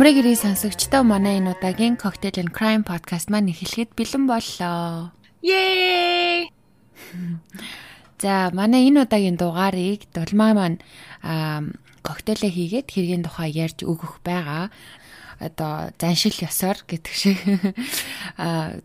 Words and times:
Амрыг 0.00 0.16
ирээ 0.16 0.40
сонсогчдоо 0.40 1.04
манай 1.04 1.44
энэ 1.44 1.52
удаагийн 1.52 2.00
Cocktail 2.00 2.40
and 2.40 2.56
Crime 2.56 2.88
podcast 2.88 3.28
маань 3.28 3.52
эхлэхэд 3.52 3.92
бэлэн 3.92 4.24
боллоо. 4.24 5.12
Yay! 5.44 6.48
За, 8.24 8.48
манай 8.56 8.88
энэ 8.88 9.04
удаагийн 9.04 9.36
дугаарыг 9.36 10.08
дулмаа 10.16 10.56
маань 10.56 10.80
коктейлээ 12.00 12.48
хийгээд 12.48 12.88
хэргийн 12.88 13.28
тухай 13.28 13.52
ярьж 13.52 13.84
өгөх 13.84 14.24
байгаа 14.24 14.72
одоо 15.40 15.90
заншил 15.96 16.36
ёсоор 16.36 16.78
гэдэг 16.84 17.14
шиг 17.16 17.40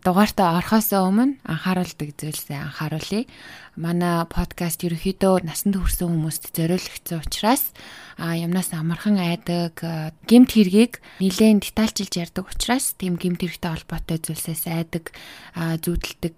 дугаартаа 0.00 0.56
орохоос 0.56 0.90
өмнө 0.96 1.36
анхааруулдаг 1.44 2.16
зүйлсээ 2.16 2.56
анхааруулъя. 2.56 3.28
Манай 3.76 4.24
подкаст 4.24 4.80
ерөөхдөө 4.88 5.44
насанд 5.44 5.76
хүрсэн 5.76 6.08
хүмүүст 6.08 6.56
зориулагдсан 6.56 7.20
учраас 7.20 7.76
юмнаас 8.16 8.72
амархан 8.72 9.20
айдаг 9.20 9.76
гемт 10.24 10.56
хэргийг 10.56 11.04
нэлээд 11.20 11.60
детальчилж 11.60 12.12
ярьдаг 12.16 12.48
учраас 12.48 12.96
тийм 12.96 13.20
гемт 13.20 13.44
хэрэгтэй 13.44 13.76
холбоотой 13.76 14.16
зүйлсээс 14.24 14.64
айдаг 14.72 15.12
зүүдэлдэг 15.52 16.36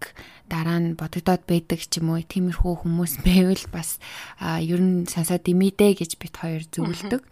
дараа 0.51 0.83
нь 0.83 0.98
бодогдоод 0.98 1.47
байдаг 1.47 1.79
ч 1.79 2.03
юм 2.03 2.11
уу 2.11 2.27
тиймэрхүү 2.27 2.75
хүмүүс 2.83 3.23
байвал 3.23 3.65
бас 3.71 4.03
ер 4.43 4.83
нь 4.83 5.07
сансаа 5.07 5.39
димидэ 5.39 5.95
гэж 5.95 6.19
бит 6.19 6.35
хоёр 6.35 6.67
зөвлөдөг. 6.67 7.23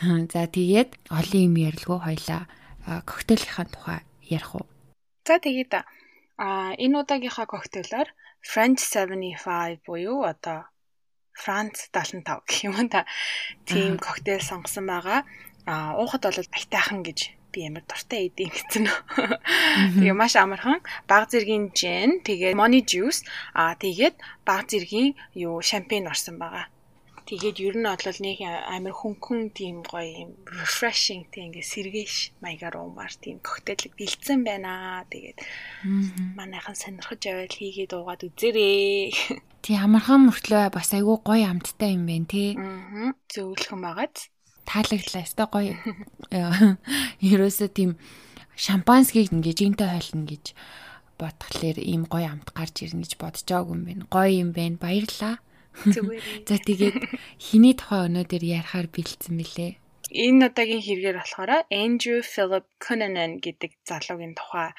За 0.00 0.44
тэгээд 0.44 1.08
олон 1.08 1.42
юм 1.48 1.54
ярилгүй 1.56 1.98
хоёлаа 2.04 2.42
коктейлийнхаа 3.08 3.66
тухай 3.72 4.00
ярих 4.28 4.52
уу. 4.54 4.66
За 5.24 5.40
тэгээд 5.40 5.72
а 6.36 6.76
энэ 6.76 7.00
удаагийнхаа 7.00 7.48
коктейлоор 7.48 8.08
French 8.44 8.84
75 8.84 9.80
буюу 9.88 10.22
одоо 10.22 10.68
Франц 11.32 11.88
75 11.92 12.44
гэх 12.44 12.64
юм 12.64 12.88
да. 12.88 13.04
Тийм 13.64 13.96
коктейл 13.96 14.40
сонгосон 14.40 14.86
байгаа. 14.86 15.24
А 15.66 15.96
уухад 15.96 16.22
бол 16.28 16.38
айтайхан 16.52 17.00
гэж 17.02 17.18
би 17.52 17.66
амар 17.66 17.84
дуртай 17.88 18.28
идэв 18.28 18.52
гэсэн. 18.52 18.84
Тэгээ 19.96 20.12
маш 20.12 20.36
амархан 20.36 20.80
баг 21.08 21.32
зэргийн 21.32 21.72
gin, 21.72 22.20
тэгээ 22.20 22.52
money 22.52 22.84
juice, 22.84 23.24
а 23.56 23.74
тэгээд 23.80 24.16
баг 24.44 24.68
зэргийн 24.68 25.16
юу 25.32 25.60
шампань 25.64 26.08
орсон 26.12 26.36
байгаа. 26.36 26.68
Тэгээд 27.26 27.58
ер 27.58 27.74
нь 27.74 27.90
бол 27.90 28.18
нэг 28.22 28.38
амар 28.46 28.94
хөнгөн 28.94 29.50
тийм 29.50 29.82
гоё 29.82 30.30
юм 30.30 30.30
refreshing 30.46 31.26
тийм 31.34 31.50
ингээ 31.50 31.66
сэргээш 31.66 32.14
маягаар 32.38 32.78
уумаар 32.78 33.10
тийм 33.18 33.42
коктейл 33.42 33.90
бэлдсэн 33.98 34.46
байна. 34.46 35.02
Тэгээд 35.10 35.42
манайхан 36.38 36.78
сонирхож 36.78 37.18
явал 37.26 37.50
хийгээд 37.50 37.98
уугаад 37.98 38.22
үзээрэй. 38.30 39.10
Тий 39.66 39.74
амархан 39.74 40.30
мөртлөө 40.30 40.70
бас 40.70 40.94
айгүй 40.94 41.18
гоё 41.26 41.50
амттай 41.50 41.98
юм 41.98 42.06
байна 42.06 42.30
тий. 42.30 42.54
Аа. 42.54 43.10
Зөвлөхөн 43.26 43.82
байгааз. 43.82 44.30
Таалагдлаа 44.62 45.26
өстой 45.26 45.48
гоё. 45.50 45.74
Ерөөсөө 47.26 47.68
тийм 47.74 47.98
шампанскийг 48.54 49.34
ингээ 49.34 49.58
жинтэй 49.58 49.90
хойлно 49.90 50.30
гэж 50.30 50.54
бодхолоор 51.18 51.78
ийм 51.82 52.06
гоё 52.06 52.30
амт 52.30 52.54
гарч 52.54 52.86
ирнэ 52.86 53.02
гэж 53.02 53.18
бодож 53.18 53.42
байгаагүй 53.42 53.74
юм 53.74 53.82
байна. 53.82 54.04
Гоё 54.06 54.32
юм 54.46 54.50
байна. 54.54 54.78
Баярлаа. 54.78 55.42
Зүгээр. 55.84 56.22
За 56.48 56.56
тэгээд 56.56 56.96
хиний 57.36 57.74
тухай 57.76 58.08
өнөөдөр 58.08 58.42
ярихаар 58.42 58.88
бэлдсэн 58.88 59.34
мөлий. 59.36 59.76
Энэ 60.06 60.46
удаагийн 60.48 60.82
хэрэгээр 60.86 61.18
болохоор 61.18 61.50
Andrew 61.66 62.22
Philip 62.22 62.66
Cunanan 62.78 63.42
гэдэг 63.42 63.72
залуугийн 63.82 64.38
тухай 64.38 64.70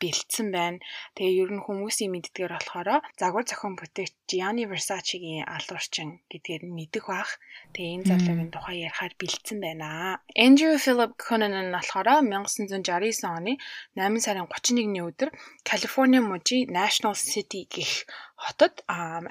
бэлдсэн 0.00 0.52
байна. 0.52 0.84
Тэгээ 1.16 1.40
ер 1.42 1.50
нь 1.56 1.64
хүмүүсийн 1.64 2.12
мэддгээр 2.12 2.52
болохоор 2.52 3.00
загвар 3.16 3.44
зохион 3.48 3.74
бүтээгч 3.80 4.14
Gianni 4.28 4.68
Versace-гийн 4.68 5.48
алуурчин 5.48 6.20
гэдгээр 6.28 6.62
мэдэх 6.76 7.08
бах. 7.08 7.40
Тэгээ 7.72 7.94
энэ 7.96 8.08
залуугийн 8.10 8.52
тухай 8.52 8.76
ярихаар 8.84 9.14
бэлдсэн 9.16 9.58
байна. 9.64 10.20
Andrew 10.36 10.76
Philip 10.76 11.12
Cunanan 11.16 11.72
болохоор 11.72 12.08
1969 12.20 13.24
оны 13.24 13.56
8 13.96 14.20
сарын 14.20 14.44
31-ний 14.44 15.04
өдөр 15.08 15.32
Калифорни 15.64 16.20
мужийн 16.20 16.68
National 16.68 17.16
City 17.16 17.64
гэх 17.64 18.04
хотод 18.44 18.74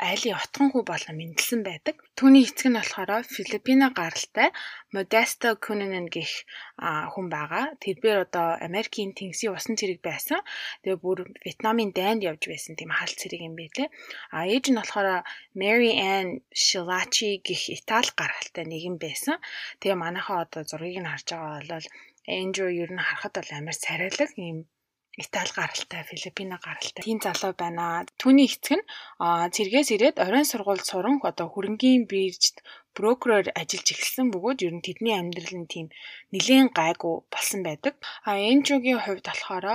айлын 0.10 0.38
отгонхүү 0.42 0.84
болон 0.90 1.16
мэндэлсэн 1.22 1.62
байдаг. 1.62 1.96
Түүний 2.18 2.44
эцэг 2.50 2.68
нь 2.70 2.78
болохоор 2.80 3.22
Филиппино 3.36 3.88
гаралтай 4.00 4.50
Modesto 4.94 5.50
Cunanan 5.64 6.08
гэх 6.16 6.32
хүн 7.14 7.28
байгаа. 7.30 7.66
Тэрээр 7.84 8.26
одоо 8.26 8.48
Америкийн 8.68 9.14
тэнгисийн 9.18 9.54
усан 9.54 9.78
цэрэг 9.78 10.00
байсан. 10.02 10.42
Тэгээ 10.82 11.04
бүр 11.06 11.20
Вьетнамын 11.46 11.94
дайнд 11.94 12.26
явж 12.26 12.44
байсан 12.50 12.74
тийм 12.74 12.90
хаалт 12.94 13.18
цэрэг 13.22 13.42
юм 13.46 13.56
байлээ. 13.60 13.88
А 14.34 14.50
ээж 14.50 14.66
нь 14.74 14.80
болохоор 14.82 15.22
Mary 15.62 15.94
Ann 16.14 16.42
Shilachi 16.64 17.32
гэх 17.48 17.62
Итали 17.78 18.10
гаралтай 18.18 18.66
нэгэн 18.66 18.98
байсан. 18.98 19.38
Тэгээ 19.78 20.02
манайхаа 20.04 20.46
одоо 20.46 20.62
зургийг 20.66 20.98
нь 21.02 21.12
харж 21.12 21.28
байгаа 21.38 21.62
бол 21.70 21.88
Эндрю 22.26 22.68
ер 22.84 22.90
нь 22.96 23.06
харахад 23.06 23.34
бол 23.38 23.52
амар 23.58 23.78
царайлаг 23.84 24.32
юм 24.40 24.60
Итали 25.22 25.52
гаралтай, 25.54 26.02
Филиппино 26.10 26.58
гаралтай 26.66 27.04
тийм 27.06 27.20
залуу 27.22 27.54
байна. 27.54 28.02
Түүний 28.22 28.50
эцэг 28.50 28.82
нь 28.82 28.88
цэргээс 29.56 29.90
ирээд 29.96 30.18
оройн 30.26 30.48
сургуульд 30.50 30.86
суран 30.90 31.22
одоо 31.30 31.48
хөрөнгийн 31.54 32.10
биржд 32.12 32.56
брокероор 32.98 33.48
ажиллаж 33.62 33.88
эхэлсэн 33.94 34.28
бөгөөд 34.34 34.60
ер 34.66 34.74
нь 34.74 34.86
тэдний 34.88 35.14
амьдрал 35.14 35.54
нь 35.62 35.72
тийм 35.74 35.88
нэлээд 36.34 36.74
гайгүй 36.80 37.16
болсон 37.34 37.62
байдаг. 37.68 37.94
А 38.30 38.42
Энжогийн 38.52 39.02
хувьд 39.06 39.26
болохоор 39.30 39.66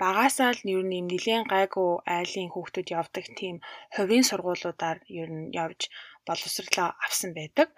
багасаа 0.00 0.50
л 0.56 0.64
ер 0.74 0.82
нь 0.88 0.96
юм 1.00 1.06
нэлээд 1.12 1.44
гайгүй 1.52 1.90
айлын 2.16 2.48
хүүхдүүд 2.52 2.88
явдаг 3.00 3.24
тийм 3.40 3.56
хувийн 3.96 4.24
сургуулиудаар 4.28 4.98
ер 5.20 5.28
нь 5.36 5.52
явж 5.64 5.80
боловсрлоо 6.24 6.88
авсан 7.04 7.30
байдаг. 7.36 7.68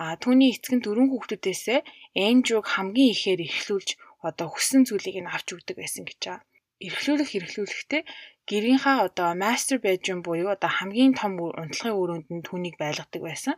А 0.00 0.20
түүний 0.22 0.52
эцэг 0.52 0.72
нь 0.76 0.84
дөрвөн 0.84 1.08
хүүхдүүдээсээ 1.08 1.80
Энжог 2.26 2.64
хамгийн 2.74 3.12
ихээр 3.16 3.40
эхлүүлж 3.48 3.88
одоо 4.28 4.46
хүссэн 4.52 4.82
зүйлийг 4.84 5.16
нь 5.24 5.32
авч 5.34 5.48
өгдөг 5.56 5.76
байсан 5.80 6.04
гэж 6.04 6.20
байгаа 6.20 6.44
эрхлүүлэх 6.86 7.30
хэрэглүүлэхдээ 7.32 8.02
гэрийнхаа 8.50 8.96
одоо 9.08 9.30
master 9.42 9.78
bedroom 9.84 10.20
буюу 10.26 10.48
одоо 10.54 10.70
хамгийн 10.78 11.14
том 11.20 11.32
унтлагын 11.40 11.98
өрөөнд 12.00 12.28
нь 12.34 12.46
түүнийг 12.46 12.76
байлгадаг 12.78 13.22
байсан. 13.24 13.54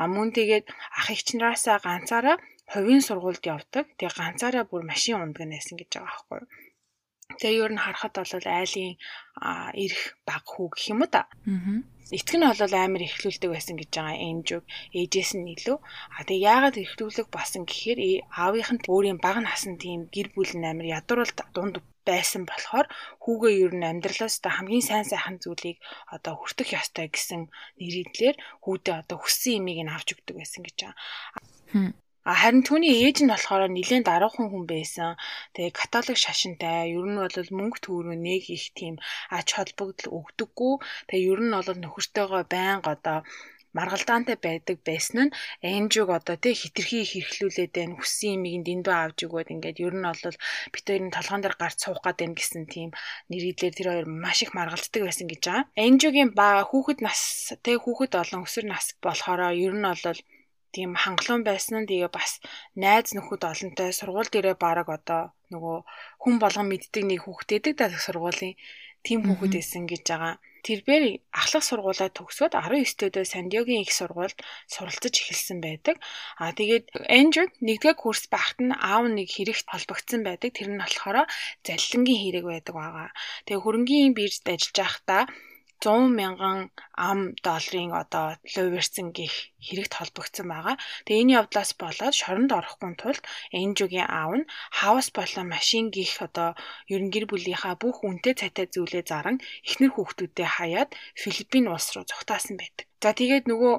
А 0.00 0.02
мөн 0.14 0.28
тэгээд 0.36 0.64
ах 0.98 1.08
эгч 1.14 1.28
нараасаа 1.36 1.76
ганцаараа 1.86 2.36
хувийн 2.72 3.02
сургуульд 3.04 3.44
явдаг. 3.54 3.84
Тэгээ 3.98 4.18
ганцаараа 4.20 4.64
бүр 4.70 4.82
машин 4.90 5.20
ундаг 5.20 5.44
нэсэн 5.48 5.76
гэж 5.76 5.90
байгаа 5.92 6.08
байхгүй 6.08 6.38
юу. 6.40 6.48
Тэгээ 7.40 7.62
ер 7.64 7.72
нь 7.74 7.82
харахад 7.84 8.14
бол 8.16 8.46
айлын 8.58 8.94
эрх 9.84 10.02
баг 10.28 10.44
хүү 10.52 10.66
гэх 10.72 10.84
юм 10.92 11.00
уу 11.02 11.10
та. 11.14 11.22
Аа. 11.46 11.82
Эцэг 12.18 12.36
нь 12.38 12.48
бол 12.48 12.74
амар 12.74 13.02
ихлүүлдэг 13.06 13.50
байсан 13.52 13.74
гэж 13.78 13.90
байгаа 13.94 14.18
энэ 14.18 14.42
зүг 14.48 14.64
ээжээс 14.98 15.30
нь 15.38 15.50
илүү. 15.54 15.78
А 16.16 16.20
тэгээ 16.26 16.46
яагаад 16.50 16.76
ихлүүлэг 16.82 17.26
басан 17.30 17.62
гэхээр 17.68 18.00
аавынх 18.40 18.70
нь 18.74 18.82
өөрийн 18.90 19.18
баг 19.22 19.36
насан 19.46 19.74
тийм 19.82 20.00
гэр 20.14 20.28
бүл 20.34 20.50
амар 20.58 20.86
ядуурлт 20.98 21.38
дунд 21.54 21.76
байсан 22.08 22.42
болохоор 22.48 22.86
хүүгээ 23.22 23.54
ер 23.64 23.72
нь 23.76 23.88
амьдралаас 23.90 24.36
та 24.42 24.48
хамгийн 24.56 24.84
сайн 24.88 25.06
сайхан 25.08 25.36
зүйлийг 25.42 25.78
одоо 26.14 26.34
хүртэх 26.38 26.68
ёстой 26.80 27.06
гэсэн 27.12 27.42
нэрийдлэр 27.80 28.36
хүүдээ 28.64 28.96
одоо 29.02 29.18
хүссэн 29.20 29.58
имийг 29.58 29.80
нь 29.84 29.94
авч 29.94 30.08
өгдөг 30.14 30.36
байсан 30.38 30.60
гэж 30.64 30.76
байгаа. 30.80 30.96
А 32.30 32.32
харин 32.40 32.62
түүний 32.68 32.94
ээж 33.04 33.16
нь 33.24 33.32
болохоор 33.32 33.62
нэлээд 33.72 34.04
даруухан 34.06 34.48
хүн 34.52 34.64
байсан. 34.68 35.16
Тэгээ 35.54 35.78
католик 35.80 36.18
шашинтай. 36.20 36.92
Ер 36.92 37.06
нь 37.08 37.20
бол 37.22 37.56
мөнгө 37.58 37.78
төгрөг 37.80 38.18
нэг 38.28 38.42
их 38.56 38.64
тийм 38.78 38.94
ач 39.38 39.48
холбогдол 39.56 40.14
өгдөггүй. 40.18 40.74
Тэгээ 41.08 41.30
ер 41.32 41.40
нь 41.44 41.54
бол 41.56 41.78
нөхөртөөгөө 41.80 42.42
байнга 42.54 42.90
одоо 42.96 43.18
маргалдаантай 43.76 44.36
байдаг 44.46 44.78
байсан 44.88 45.18
нь 45.30 45.34
Энжиг 45.62 46.08
одоо 46.18 46.36
тий 46.44 46.54
хитрхи 46.60 47.00
хэрхлүүлээд 47.12 47.72
байна 47.76 47.94
хүссэн 47.98 48.30
юмыг 48.36 48.66
дэндүү 48.66 48.94
авч 48.94 49.18
өгөөд 49.26 49.52
ингээд 49.54 49.82
ер 49.86 49.94
нь 49.96 50.06
бол 50.06 50.36
бит 50.72 50.84
хоёрын 50.86 51.14
толгоон 51.16 51.42
дээр 51.42 51.56
гарч 51.62 51.78
суух 51.82 52.00
гээд 52.02 52.18
байна 52.20 52.38
гэсэн 52.38 52.64
тийм 52.74 52.90
нэрийдлэр 53.30 53.74
тэр 53.76 53.88
хоёр 53.90 54.06
маш 54.24 54.38
их 54.44 54.52
маргалддаг 54.58 55.02
байсан 55.06 55.26
гэж 55.30 55.42
байгаа. 55.46 55.64
Энжигийн 55.86 56.30
ба 56.38 56.48
хүүхэд 56.70 56.98
нас 57.06 57.20
тий 57.64 57.76
хүүхэд 57.80 58.12
олон 58.22 58.44
өсөр 58.46 58.66
нас 58.72 58.84
болохоор 59.04 59.40
ер 59.66 59.74
нь 59.78 59.86
бол 59.86 60.20
тийм 60.74 60.90
хангалуун 61.02 61.42
байсан 61.46 61.74
нь 61.82 61.88
тэгээ 61.90 62.10
бас 62.18 62.32
найз 62.82 63.08
нөхөд 63.16 63.42
олонтой 63.52 63.90
сургууль 63.98 64.30
дээрээ 64.30 64.56
баг 64.64 64.86
одоо 64.96 65.22
нөгөө 65.52 65.76
хүн 66.22 66.34
болгон 66.42 66.66
мэддэг 66.70 67.04
нэг 67.06 67.20
хүүхдээдэг 67.26 67.74
да 67.78 67.86
сургуулийн 68.06 68.54
тийм 69.06 69.20
хүүхэд 69.26 69.52
байсан 69.58 69.82
гэж 69.90 70.02
байгаа. 70.10 70.34
Тэрээр 70.66 71.04
ахлах 71.40 71.64
сургуулаа 71.66 72.10
төгсөөд 72.12 72.52
19 72.56 73.10
дэх 73.14 73.26
Сандиогийн 73.32 73.84
их 73.84 73.92
сургуульд 73.96 74.38
суралцаж 74.68 75.14
эхэлсэн 75.18 75.58
байдаг. 75.64 75.96
Аа 76.42 76.52
тэгээд 76.58 76.84
Эндрю 77.08 77.48
нэгдүгээр 77.66 77.96
курс 77.96 78.28
багт 78.34 78.58
нь 78.60 78.76
аав 78.76 79.04
нэг 79.08 79.28
хэрэгт 79.32 79.66
холбогдсон 79.72 80.20
байдаг. 80.24 80.50
Тэр 80.52 80.68
нь 80.72 80.82
болохоор 80.82 81.26
заллингийн 81.66 82.20
хэрэг 82.22 82.44
байдаг 82.48 82.74
байгаа. 82.76 83.08
Тэгээ 83.46 83.64
хөрөнгийн 83.64 84.12
биржид 84.16 84.46
ажиллаж 84.52 84.76
байхдаа 84.78 85.22
100 85.80 86.12
мянган 86.18 86.58
ам 87.08 87.18
долларын 87.46 87.92
одоо 88.02 88.26
луйверсэн 88.54 89.06
гих 89.16 89.34
хэрэгт 89.66 89.92
холбогдсон 89.96 90.46
байгаа. 90.52 90.76
Тэгээ 91.04 91.22
энэ 91.22 91.36
явдлаас 91.40 91.70
болоод 91.82 92.14
шоронд 92.20 92.50
орохгүй 92.58 92.92
тулд 93.00 93.24
Энжугийн 93.60 94.08
аав 94.08 94.32
нь 94.38 94.48
хаус 94.78 95.08
болон 95.16 95.46
машин 95.54 95.84
гих 95.96 96.12
одоо 96.26 96.48
ерөн 96.92 97.08
гэр 97.14 97.24
бүлийнхаа 97.28 97.74
бүх 97.82 97.96
үнэтэй 98.04 98.34
цайтай 98.40 98.66
зүйлээ 98.68 99.04
заран 99.10 99.36
эхнэр 99.68 99.92
хүүхдүүдэд 99.96 100.48
хаяад 100.56 100.90
Филиппин 101.20 101.64
улс 101.72 101.88
руу 101.96 102.04
зугтаасан 102.04 102.54
байдаг. 102.60 102.84
За 103.00 103.16
тэгээд 103.16 103.48
нөгөө 103.48 103.74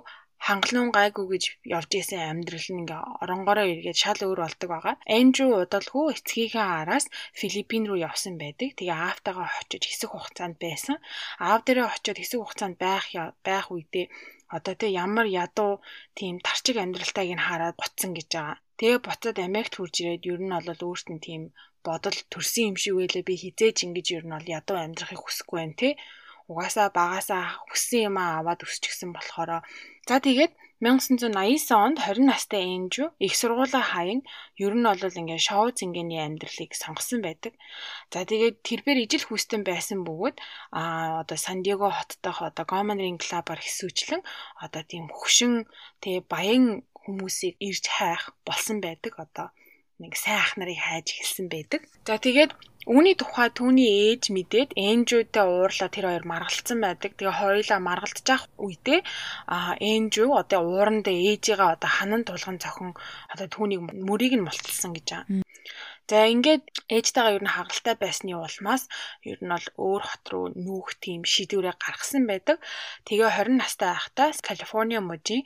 хангалуун 0.45 0.89
гайгүй 0.97 1.25
гэж 1.31 1.43
явж 1.77 1.91
исэн 2.01 2.21
амьдрал 2.31 2.67
нь 2.73 2.81
ингээ 2.81 3.01
оронгороо 3.21 3.65
эргээд 3.73 4.01
шал 4.03 4.19
өөр 4.25 4.39
болдог 4.41 4.69
байгаа. 4.73 4.95
Эндрю 5.19 5.45
удалгүй 5.61 6.05
эцгийнхээ 6.17 6.67
араас 6.81 7.05
Филиппин 7.39 7.83
руу 7.85 7.99
явсан 8.09 8.35
байдаг. 8.41 8.69
Тэгээ 8.77 8.97
аавтайгаа 9.05 9.49
очиж 9.61 9.83
хэсэг 9.85 10.09
хугацаанд 10.11 10.57
байсан. 10.65 10.97
Аав 11.45 11.61
дээрээ 11.63 11.87
очиод 11.93 12.17
хэсэг 12.19 12.39
хугацаанд 12.41 12.77
байх 12.85 13.05
байх 13.47 13.67
үедээ 13.69 14.05
одоо 14.57 14.73
тэг 14.81 14.91
ямар 15.05 15.27
ядуу 15.43 15.71
тийм 16.17 16.35
тарчиг 16.45 16.77
амьдралтайг 16.83 17.29
нь 17.37 17.45
хараад 17.47 17.75
буцсан 17.79 18.11
гэж 18.17 18.29
байгаа. 18.35 18.57
Тэгээ 18.77 18.99
буцаад 19.05 19.37
Америкт 19.47 19.73
хурж 19.77 19.95
ирээд 20.01 20.23
ер 20.33 20.41
нь 20.43 20.55
бол 20.67 20.81
өөрт 20.89 21.07
нь 21.13 21.23
тийм 21.27 21.41
бодол 21.87 22.17
төрсөн 22.31 22.69
юм 22.69 22.77
шиг 22.81 22.95
байлаа 22.97 23.23
би 23.29 23.35
хизээж 23.41 23.77
ингэж 23.85 24.07
ер 24.17 24.25
нь 24.25 24.35
бол 24.35 24.47
ядуу 24.57 24.77
амьдрахыг 24.81 25.21
хүсэхгүй 25.21 25.57
байна 25.59 25.75
те 25.81 25.89
угаасаа 26.51 26.87
багасаа 26.99 27.43
хүссэн 27.71 28.01
юм 28.09 28.17
аваад 28.19 28.59
өсчихсэн 28.67 29.09
болохоор 29.15 29.63
за 30.07 30.15
тэгээд 30.27 30.51
1989 30.81 31.69
онд 31.77 31.97
20 32.01 32.25
настай 32.25 32.63
Энжу 32.75 33.13
их 33.21 33.37
сургуулаа 33.37 33.85
хаян 33.85 34.25
ер 34.57 34.73
нь 34.73 34.81
бол 34.81 35.19
ингээ 35.21 35.37
шоу 35.37 35.69
зингээний 35.69 36.17
амьдралыг 36.25 36.73
сонгосон 36.73 37.21
байдаг. 37.21 37.53
За 38.09 38.25
тэгээд 38.25 38.65
тэрээр 38.65 39.05
ижил 39.05 39.25
хүстэн 39.29 39.61
байсан 39.61 40.01
бөгөөд 40.01 40.41
а 40.73 40.81
одоо 41.21 41.37
Сан 41.37 41.61
Диего 41.61 41.93
хотдох 41.93 42.41
одоо 42.41 42.65
Common 42.65 42.97
Ring 42.97 43.21
Club-аар 43.21 43.61
хэсүүчлэн 43.61 44.25
одоо 44.65 44.81
тийм 44.81 45.05
хөвшин 45.13 45.69
тэгээ 46.01 46.23
баян 46.25 46.65
хүмүүсийг 46.97 47.61
ирж 47.61 47.85
хайх 47.85 48.33
болсон 48.41 48.81
байдаг 48.81 49.13
одоо 49.21 49.47
нэг 50.01 50.17
сайн 50.17 50.41
ах 50.41 50.57
нарыг 50.57 50.81
хайж 50.81 51.13
эхэлсэн 51.13 51.45
байдаг. 51.45 51.85
За 52.09 52.17
тэгээд 52.17 52.57
Үүний 52.89 53.13
тухай 53.13 53.53
түүний 53.53 53.89
ээж 54.09 54.33
мэдээд 54.33 54.73
Энжүүтэй 54.73 55.45
уурлаа 55.45 55.89
тэр 55.93 56.05
хоёр 56.09 56.25
маргалцсан 56.25 56.81
байдаг. 56.81 57.13
Тэгээ 57.13 57.37
хоёулаа 57.37 57.77
маргалдаж 57.77 58.27
ах 58.33 58.43
үедээ 58.57 58.99
а 59.45 59.77
Энжүү 59.77 60.29
одоо 60.41 60.61
уурандаа 60.65 61.13
ээжигээ 61.13 61.77
одоо 61.77 61.89
ханан 61.93 62.25
тулган 62.25 62.57
цохин 62.57 62.97
одоо 63.29 63.47
түүнийг 63.53 63.81
мөрийг 63.85 64.33
нь 64.33 64.45
мулталсан 64.47 64.97
гэж 64.97 65.07
байгаа. 65.13 65.45
За 66.09 66.27
ингээд 66.27 66.63
ээжтэйгээ 66.97 67.35
ер 67.37 67.43
нь 67.45 67.55
хагалтай 67.55 67.95
байсны 68.01 68.33
улмаас 68.35 68.83
ер 69.29 69.39
нь 69.45 69.53
бол 69.53 69.67
өөр 69.85 70.03
хот 70.09 70.25
руу 70.33 70.45
нүүх 70.65 70.89
тийм 71.05 71.21
шийдвэрээ 71.23 71.75
гаргасан 71.77 72.23
байдаг. 72.27 72.57
Тэгээ 73.07 73.29
20 73.29 73.61
настай 73.61 73.89
байхдаа 73.93 74.29
Калифорни 74.47 74.97
мужийн 74.99 75.45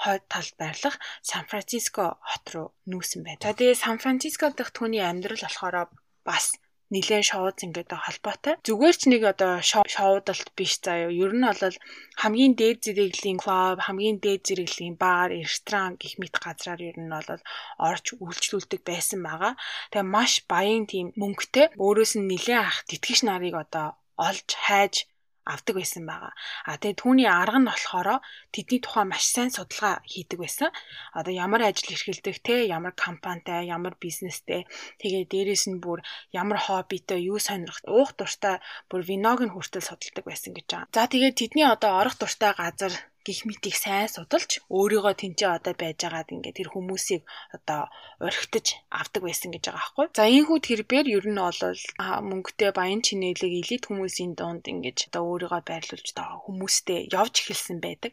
хойд 0.00 0.24
талд 0.32 0.54
байрлах 0.60 0.96
Сан 1.24 1.44
Франциско 1.50 2.20
хот 2.30 2.46
руу 2.52 2.68
нүүсэн 2.90 3.20
байна. 3.26 3.42
За 3.42 3.56
тэгээ 3.58 3.82
Сан 3.82 3.96
Франциско 3.98 4.44
дахь 4.54 4.70
түүний 4.76 5.02
амьдрал 5.02 5.42
болохоор 5.42 5.88
бас 6.28 6.44
нилээн 6.92 7.24
шоуд 7.24 7.56
ингээд 7.64 7.90
холбоотой. 7.96 8.54
Зүгээр 8.66 8.96
ч 9.00 9.02
нэг 9.08 9.22
одоо 9.32 9.52
шоудалт 9.64 10.48
биш 10.58 10.76
заяа. 10.84 11.08
Ер 11.08 11.32
нь 11.32 11.46
бол 11.48 11.76
хамгийн 12.20 12.52
дээд 12.60 12.78
зэрэглэлийн 12.84 13.40
клуб, 13.40 13.80
хамгийн 13.80 14.20
дээд 14.20 14.42
зэрэглэлийн 14.44 14.96
бар, 15.00 15.32
ресторан 15.32 15.96
гэх 15.96 16.20
мэт 16.20 16.36
газраар 16.36 16.80
ер 16.84 16.96
нь 17.00 17.08
бол 17.08 17.40
орж 17.88 18.06
үйлчлүүлдэг 18.20 18.80
байсан 18.84 19.20
байгаа. 19.24 19.56
Тэгээ 19.88 20.12
маш 20.14 20.32
баян 20.52 20.84
тийм 20.84 21.16
мөнгөтэй 21.16 21.66
өөрөөс 21.80 22.12
нь 22.20 22.28
нилээн 22.28 22.60
ах 22.68 22.84
тэтгэж 22.84 23.18
нарыг 23.24 23.54
одоо 23.64 23.96
олж 24.28 24.48
хайж 24.52 25.08
авдаг 25.44 25.74
байсан 25.76 26.06
байгаа. 26.06 26.32
А 26.66 26.78
тэгээ 26.78 27.00
түүний 27.02 27.28
арга 27.28 27.58
нь 27.58 27.68
болохоор 27.68 28.22
тэдний 28.54 28.80
тухай 28.82 29.04
маш 29.06 29.24
сайн 29.26 29.50
судалгаа 29.50 30.02
хийдэг 30.06 30.38
байсан. 30.38 30.70
Одоо 31.18 31.32
ямар 31.34 31.62
ажил 31.66 31.94
эрхэлдэг 31.94 32.36
те 32.46 32.54
ямар 32.66 32.94
компанитай, 32.94 33.66
ямар 33.66 33.94
бизнестэй 33.98 34.66
тэгээ 35.02 35.24
дээрэс 35.32 35.64
нь 35.70 35.82
бүр 35.82 36.00
ямар 36.30 36.58
хоббитой, 36.62 37.20
юу 37.30 37.38
сонирхох, 37.42 37.82
уух 37.86 38.10
дуртай 38.18 38.62
бүр 38.90 39.02
виног 39.02 39.42
нь 39.42 39.52
хүртэл 39.52 39.82
судалдаг 39.82 40.24
байсан 40.26 40.54
гэж 40.54 40.66
байгаа. 40.70 40.94
За 40.94 41.10
тэгээ 41.10 41.32
тэдний 41.34 41.66
одоо 41.66 41.90
орох 42.00 42.16
дуртай 42.18 42.52
газар 42.54 42.92
гих 43.26 43.40
мэтийг 43.48 43.76
сайн 43.78 44.08
судалж 44.10 44.50
өөрийгөө 44.76 45.14
тэнцээ 45.18 45.50
одоо 45.58 45.74
байж 45.78 45.98
байгаад 46.02 46.32
ингээд 46.34 46.58
тэр 46.58 46.68
хүмүүсийг 46.74 47.22
одоо 47.56 47.80
орхитож 48.18 48.66
авдаг 49.00 49.22
байсан 49.26 49.50
гэж 49.54 49.64
байгаа 49.66 49.82
байхгүй. 49.82 50.06
За 50.18 50.24
ийхүү 50.26 50.58
тэрбээр 50.68 51.06
ер 51.16 51.26
нь 51.30 51.40
бол 51.42 51.60
мөнгөтэй 52.28 52.70
баян 52.78 53.00
чинээлэг 53.06 53.52
элит 53.60 53.84
хүмүүсийн 53.86 54.32
дунд 54.38 54.64
ингээд 54.72 54.98
одоо 55.08 55.22
өөрийгөө 55.30 55.62
байрлуулж 55.70 56.08
байгаа 56.18 56.38
хүмүүстэй 56.44 56.98
явж 57.18 57.34
эхэлсэн 57.42 57.78
байдаг. 57.84 58.12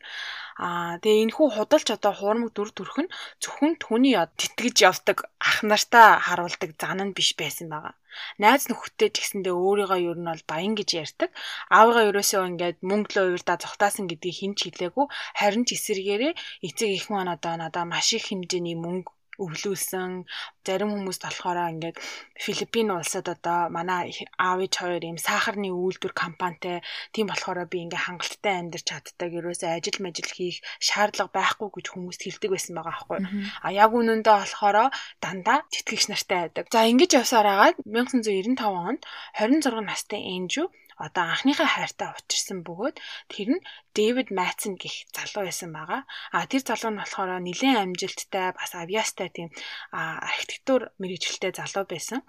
Аа 0.65 1.01
тэгээ 1.01 1.23
энэ 1.23 1.35
хүү 1.35 1.47
худалч 1.57 1.88
одоо 1.97 2.13
хуурмаг 2.15 2.51
дүр 2.53 2.69
төрх 2.77 2.97
нь 3.01 3.13
зөвхөн 3.41 3.73
түүний 3.83 4.15
тэтгэж 4.39 4.75
явдаг 4.89 5.17
ах 5.50 5.59
нартаа 5.69 6.21
харуулдаг 6.25 6.71
зан 6.81 7.00
нь 7.07 7.15
биш 7.17 7.29
байсан 7.41 7.67
байгаа. 7.73 7.95
Найз 8.41 8.63
нөхөдтэй 8.69 9.09
ч 9.13 9.15
гэсэндээ 9.21 9.56
өөрийгөө 9.65 10.00
ер 10.09 10.17
нь 10.21 10.29
бол 10.31 10.44
баян 10.51 10.73
гэж 10.79 10.89
ярьдаг. 11.03 11.29
Аавыгаа 11.77 12.07
ерөөсөө 12.09 12.41
ингээд 12.50 12.77
мөнгө 12.89 13.11
л 13.13 13.19
уурдаа 13.33 13.57
зогтаасан 13.63 14.06
гэдгийг 14.07 14.38
хэн 14.39 14.53
ч 14.57 14.59
хэлээгүй. 14.65 15.06
Харин 15.39 15.63
ч 15.67 15.69
эсэргээрээ 15.77 16.33
эцэг 16.67 16.89
их 16.97 17.06
маань 17.11 17.33
одоо 17.35 17.53
надаа 17.61 17.85
маш 17.91 18.07
их 18.17 18.25
хэмжээний 18.27 18.77
мөнгө 18.83 19.11
өвлүүлсэн. 19.39 20.27
Зарим 20.68 20.91
хүмүүс 20.94 21.18
болохоор 21.24 21.57
ингээд 21.74 21.97
Филиппин 22.38 22.94
улсад 22.94 23.25
одоо 23.31 23.74
манай 23.74 24.13
аав 24.38 24.59
ээж 24.62 24.74
хоёр 24.83 25.03
юм 25.07 25.18
сахарны 25.18 25.71
үйлдвэр 25.74 26.13
компанитай 26.13 26.86
тийм 27.15 27.31
болохоор 27.31 27.65
би 27.71 27.88
ингээд 27.88 28.06
хангалттай 28.06 28.53
амьдарч 28.59 28.86
чаддаг. 28.86 29.30
Ерөөсөө 29.33 29.69
ажил 29.74 29.97
мажил 30.03 30.30
хийх 30.30 30.62
шаардлага 30.77 31.33
байхгүй 31.33 31.69
гэж 31.74 31.86
хүмүүст 31.89 32.21
хэлдэг 32.27 32.51
байсан 32.53 32.74
байгаа 32.77 32.94
аахгүй. 32.94 33.19
А 33.65 33.68
яг 33.74 33.91
үнэндээ 33.95 34.36
болохоор 34.44 34.77
дандаа 35.24 35.65
тэтгэгч 35.74 36.06
нартай 36.12 36.38
байдаг. 36.51 36.65
За 36.69 36.85
ингэж 36.85 37.12
явсаар 37.18 37.47
агаад 37.50 37.77
1995 37.88 38.62
онд 38.62 39.01
26 39.39 39.89
настай 39.89 40.21
Энжүү 40.38 40.68
одоо 41.05 41.23
анхныхаа 41.31 41.69
хайртаа 41.71 42.09
учирсан 42.19 42.59
бөгөөд 42.67 42.95
тэр 43.31 43.47
нь 43.55 43.65
Дэвид 43.97 44.29
Матсон 44.37 44.73
гэх 44.81 44.95
залуу 45.15 45.43
байсан 45.47 45.71
байгаа. 45.77 46.01
А 46.35 46.45
тэр 46.51 46.61
залуу 46.67 46.91
нь 46.91 47.01
болохоор 47.01 47.31
нэлээд 47.39 47.81
амжилттай 47.83 48.47
бас 48.59 48.71
авиастай 48.75 49.29
тийм 49.31 49.49
архитектур 49.95 50.81
мэрэгчлэлтэй 51.01 51.51
залуу 51.55 51.85
байсан. 51.87 52.19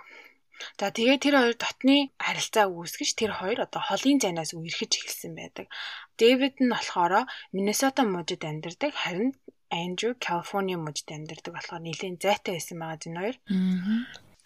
За 0.78 0.86
тэгээ 0.96 1.18
тэр 1.24 1.34
хоёр 1.40 1.56
дотны 1.56 1.96
харилцаа 2.20 2.66
үүсгэж 2.68 3.10
тэр 3.16 3.32
хоёр 3.40 3.58
одоо 3.64 3.80
холын 3.80 4.20
зайнаас 4.20 4.52
үерхэж 4.52 4.92
эхэлсэн 5.00 5.32
байдаг. 5.36 5.66
Дэвид 6.20 6.60
нь 6.60 6.72
болохоор 6.72 7.12
Миннесота 7.54 8.02
мужид 8.04 8.42
амьдардаг 8.44 8.92
харин 9.02 9.32
Андрю 9.70 10.10
Калифорни 10.26 10.74
мужид 10.76 11.08
амьдардаг 11.16 11.52
болохоор 11.54 11.82
нэлээд 11.84 12.22
зайтай 12.24 12.52
байсан 12.56 12.76
байгаа 12.78 12.98
зэн 13.02 13.16
хоёр. 13.20 13.36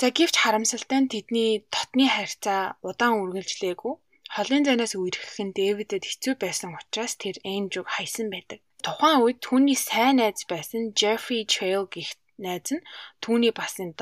За 0.00 0.06
гэвч 0.16 0.34
харамсалтай 0.38 0.98
нь 1.02 1.10
тэдний 1.12 1.50
дотны 1.74 2.06
харьцаа 2.10 2.62
удаан 2.88 3.18
үргэлжлээгүй. 3.22 3.94
Холын 4.32 4.64
зайнаас 4.64 4.94
үерхэх 4.96 5.36
нь 5.44 5.56
Дэвидэд 5.58 6.04
хэцүү 6.06 6.34
байсан 6.40 6.70
учраас 6.78 7.14
тэр 7.20 7.36
Энжуг 7.44 7.86
хайсан 7.92 8.28
байдаг. 8.32 8.60
Тухайн 8.84 9.20
үед 9.24 9.38
түүний 9.44 9.78
сайн 9.78 10.16
найз 10.20 10.48
байсан 10.48 10.96
Jeffrey 10.98 11.42
Trail 11.44 11.84
гэх 11.94 12.16
найз 12.40 12.68
нь 12.74 12.86
түүний 13.22 13.52
бас 13.52 13.76
энэ 13.84 13.94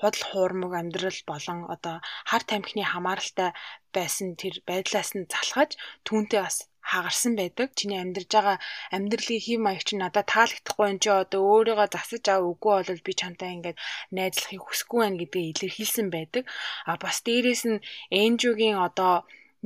худал 0.00 0.24
хуурмаг 0.30 0.72
амьдрал 0.80 1.20
болон 1.30 1.58
одоо 1.74 1.96
хар 2.30 2.42
тамхины 2.46 2.84
хамааралтай 2.86 3.50
байсан 3.96 4.28
тэр 4.40 4.54
байдлаас 4.68 5.10
нь 5.18 5.30
залхаж 5.32 5.70
түүнтэй 6.06 6.40
бас 6.46 6.56
хагарсан 6.90 7.34
байдаг. 7.36 7.68
Чиний 7.78 8.00
амьдарж 8.00 8.30
байгаа 8.32 8.56
амьдралын 8.96 9.42
хэв 9.44 9.58
маяг 9.60 9.82
чинь 9.84 10.02
надад 10.02 10.26
таалагдахгүй 10.32 10.86
энэ 10.90 11.02
чи 11.02 11.10
одоо 11.22 11.40
өөрийгөө 11.52 11.88
засаж 11.92 12.24
аав 12.30 12.44
үгүй 12.52 12.74
бол 12.88 13.06
би 13.06 13.12
чамтай 13.20 13.50
ингээд 13.56 13.78
найзлахыг 14.16 14.62
хүсэхгүй 14.64 15.00
байна 15.02 15.20
гэдгийг 15.20 15.48
илэрхийлсэн 15.52 16.08
байдаг. 16.16 16.44
А 16.90 16.92
бас 17.02 17.16
дээрэс 17.26 17.62
нь 17.70 17.84
Энжугийн 18.22 18.78
одоо 18.86 19.14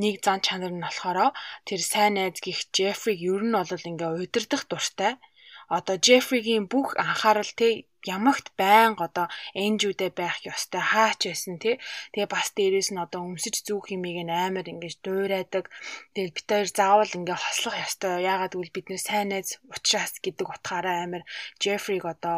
нэг 0.01 0.15
зан 0.25 0.41
чанар 0.47 0.73
нь 0.75 0.85
болохоор 0.85 1.37
тэр 1.69 1.81
сайн 1.93 2.15
найз 2.17 2.41
гих 2.45 2.61
Джефриг 2.75 3.19
ер 3.21 3.43
нь 3.45 3.57
бол 3.57 3.89
ингээ 3.91 4.11
удирдах 4.25 4.65
дуртай. 4.69 5.13
Одоо 5.77 5.97
Джефригийн 6.05 6.65
бүх 6.73 6.89
анхаарал 7.05 7.53
те 7.61 7.69
ямагт 8.17 8.47
байнга 8.61 9.05
одоо 9.09 9.27
энжүүдэ 9.65 10.09
байх 10.19 10.37
ёстой 10.53 10.83
хаач 10.93 11.21
байсан 11.29 11.57
тий 11.63 11.75
тэгээ 12.13 12.33
бас 12.35 12.49
дээрэс 12.57 12.91
нь 12.93 13.03
одоо 13.05 13.21
өмсөж 13.29 13.57
зүүх 13.67 13.87
юмыг 13.95 14.19
нь 14.27 14.33
амар 14.47 14.67
ингэж 14.73 14.95
дуурайдаг. 15.05 15.65
Тэгэл 16.15 16.37
бид 16.37 16.49
хоёр 16.51 16.69
заавал 16.79 17.17
ингээ 17.19 17.39
хослох 17.41 17.77
ёстой. 17.87 18.27
Яагаад 18.33 18.53
гэвэл 18.55 18.77
бид 18.77 18.87
нэр 18.91 19.03
сайн 19.07 19.29
найз 19.31 19.49
уучраас 19.71 20.15
гэдэг 20.25 20.47
утгаараа 20.51 20.97
амар 21.05 21.23
Джефриг 21.61 22.05
одоо 22.15 22.37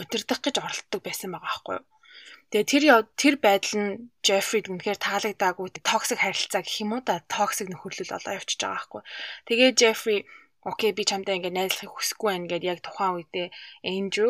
удирдах 0.00 0.40
гэж 0.44 0.54
оролддог 0.60 1.00
байсан 1.02 1.32
байгаа 1.32 1.48
байхгүй 1.48 1.76
юу 1.78 1.97
Тэгээ 2.50 2.70
тэр 2.70 2.84
тэр 3.20 3.34
байдал 3.44 3.76
нь 3.76 3.92
Джефрид 4.24 4.66
үнэхээр 4.72 4.98
таалагдаагүй 5.04 5.68
токсик 5.84 6.18
харилцаа 6.24 6.62
гэх 6.64 6.80
юм 6.80 6.96
уу 6.96 7.02
да 7.04 7.20
токсик 7.28 7.68
нөхөрлөл 7.68 8.12
болоо 8.14 8.32
явчихж 8.38 8.60
байгаа 8.64 8.76
байхгүй. 8.76 9.02
Тэгээ 9.48 9.70
Джефри 9.78 10.16
окей 10.70 10.90
би 10.96 11.02
чамтай 11.10 11.36
ингээд 11.36 11.56
найзлахыг 11.56 11.92
хүсэхгүй 11.92 12.28
байна 12.32 12.50
гэдээ 12.50 12.72
яг 12.72 12.80
тухайн 12.82 13.14
үедээ 13.16 13.48
Эндрю 13.94 14.28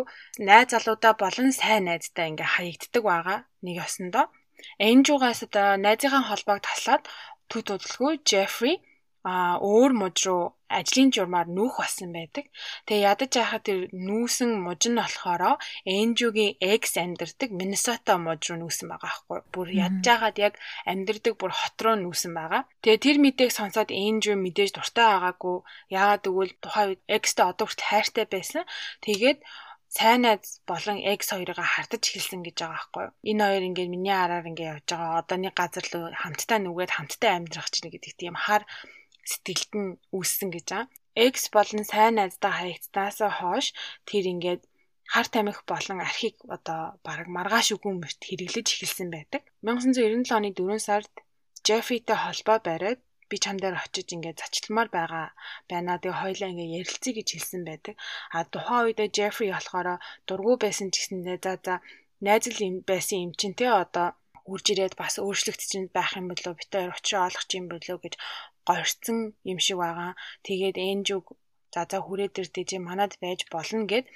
найз 0.49 0.67
залуудаа 0.75 1.15
болон 1.23 1.51
сайн 1.55 1.87
найзтай 1.87 2.27
ингээд 2.31 2.55
хаягддаг 2.55 3.03
байгаа 3.07 3.39
нэг 3.65 3.77
ёсондоо. 3.87 4.27
Эндрюгаас 4.91 5.41
одоо 5.47 5.69
найзынхаа 5.87 6.23
холбоог 6.27 6.61
таслаад 6.67 7.03
төд 7.51 7.67
удалгүй 7.75 8.15
Джефри 8.27 8.73
а 9.29 9.61
өөр 9.71 9.93
муж 10.01 10.17
руу 10.27 10.43
ажлын 10.79 11.11
журмаар 11.15 11.49
нүүх 11.57 11.75
болсон 11.81 12.11
байдаг. 12.17 12.45
Тэгээ 12.87 13.09
ядаж 13.13 13.33
байхад 13.37 13.65
тэр 13.69 13.81
нүүсэн 13.93 14.51
муж 14.67 14.83
нь 14.89 15.01
болохоро 15.01 15.53
Энжугийн 15.97 16.57
экс 16.73 16.93
амьдардаг 17.03 17.51
Миннесота 17.59 18.17
муж 18.17 18.41
руу 18.49 18.59
нүүсэн 18.61 18.89
байгаа 18.89 19.11
аахгүй. 19.13 19.39
Бүр 19.53 19.69
ядаж 19.85 20.05
байхад 20.09 20.37
яг 20.47 20.55
амьдардаг 20.91 21.35
бүр 21.41 21.53
хот 21.61 21.79
руу 21.85 21.97
нүүсэн 22.01 22.33
байгаа. 22.37 22.63
Тэгээ 22.85 23.05
тэр 23.05 23.17
мэдээг 23.25 23.51
сонсоод 23.53 23.91
Энжу 24.05 24.33
мэдээж 24.37 24.71
дуртай 24.77 25.07
байгаагүй. 25.09 25.57
Яагаад 25.99 26.25
гэвэл 26.25 26.55
тухайн 26.63 26.89
үед 26.93 27.03
экстэй 27.17 27.45
одоо 27.49 27.65
хүртэл 27.69 27.89
хайртай 27.89 28.27
байсан. 28.29 28.65
Тэгээд 29.05 29.41
сайн 29.89 30.21
найз 30.29 30.61
болон 30.69 31.01
X 31.01 31.33
хоёрыг 31.33 31.57
хардаж 31.65 32.03
эхэлсэн 32.05 32.45
гэж 32.45 32.57
байгаа 32.61 32.77
байхгүй 32.77 33.03
юу. 33.09 33.13
Энэ 33.31 33.45
хоёр 33.45 33.65
ингээд 33.69 33.93
миний 33.93 34.13
араар 34.13 34.45
ингээд 34.45 34.73
явж 34.73 34.89
байгаа. 34.93 35.21
Одоо 35.25 35.37
нэг 35.41 35.55
газар 35.57 35.87
руу 35.93 36.05
хамтдаа 36.13 36.59
нүгээд 36.61 36.93
хамтдаа 36.93 37.33
амьдрах 37.41 37.69
чинь 37.73 37.89
гэдэг 37.89 38.13
тийм 38.21 38.37
хар 38.37 38.63
сэтгэлд 39.31 39.73
нь 39.81 39.91
үүссэн 40.17 40.49
гэж 40.53 40.67
байгаа. 40.71 40.89
X 41.33 41.35
болон 41.57 41.85
сайн 41.91 42.15
найздаа 42.17 42.53
хаягдсаасаа 42.57 43.31
хойш 43.39 43.67
тэр 44.09 44.25
ингээд 44.33 44.63
хар 45.13 45.27
тамхи 45.33 45.65
болон 45.73 45.99
архийг 46.07 46.37
одоо 46.57 46.81
баг 47.07 47.27
маргааш 47.37 47.69
үгүн 47.75 47.97
хэрэглэж 48.27 48.67
эхэлсэн 48.71 49.09
байдаг. 49.13 49.43
1997 49.65 50.37
оны 50.37 50.51
4 50.53 50.89
сард 50.89 51.13
Jeffrey-тэй 51.67 52.19
холбоо 52.21 52.59
бариад 52.69 53.01
би 53.31 53.37
чам 53.45 53.57
дээр 53.61 53.77
очиж 53.85 54.09
ингээд 54.17 54.41
зачилмаар 54.41 54.89
байгаа 54.97 55.27
байна. 55.71 56.01
Тэгээ 56.01 56.21
хоёлаа 56.23 56.49
ингээд 56.53 56.77
ярилцъя 56.81 57.13
гэж 57.17 57.29
хэлсэн 57.33 57.63
байдаг. 57.67 57.95
А 58.37 58.39
тухайн 58.53 58.85
үедээ 58.85 59.15
Jeffrey 59.17 59.51
болохоор 59.53 59.89
дургу 60.29 60.53
байсан 60.65 60.89
ч 60.93 60.95
гэсэндээ 61.01 61.39
за 61.45 61.53
за 61.65 61.75
найзал 62.27 62.59
юм 62.69 62.75
байсан 62.91 63.19
юм 63.27 63.33
чинь 63.41 63.59
те 63.59 63.67
одоо 63.85 64.09
үрж 64.53 64.67
ирээд 64.73 64.95
бас 65.03 65.15
өөрчлөгдөж 65.21 65.73
байх 65.97 66.11
юм 66.21 66.27
болов 66.33 66.55
бит 66.57 66.73
хоёр 66.73 66.93
очроо 66.97 67.23
олох 67.29 67.45
юм 67.59 67.67
болов 67.69 67.99
гэж 68.05 68.15
горцсон 68.69 69.19
юм 69.51 69.59
шиг 69.65 69.79
байгаа. 69.81 70.13
Тэгээд 70.47 70.77
Энжүг 70.91 71.25
за 71.73 71.83
за 71.91 71.99
хүрээ 72.05 72.29
дээр 72.33 72.49
дэж 72.55 72.71
манад 72.89 73.13
байж 73.23 73.41
болно 73.55 73.85
гэд 73.91 74.07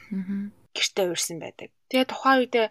гэртээ 0.76 1.06
урьсан 1.12 1.38
байдаг. 1.40 1.68
Тэгээ 1.88 2.06
тухайн 2.12 2.38
үедээ 2.40 2.66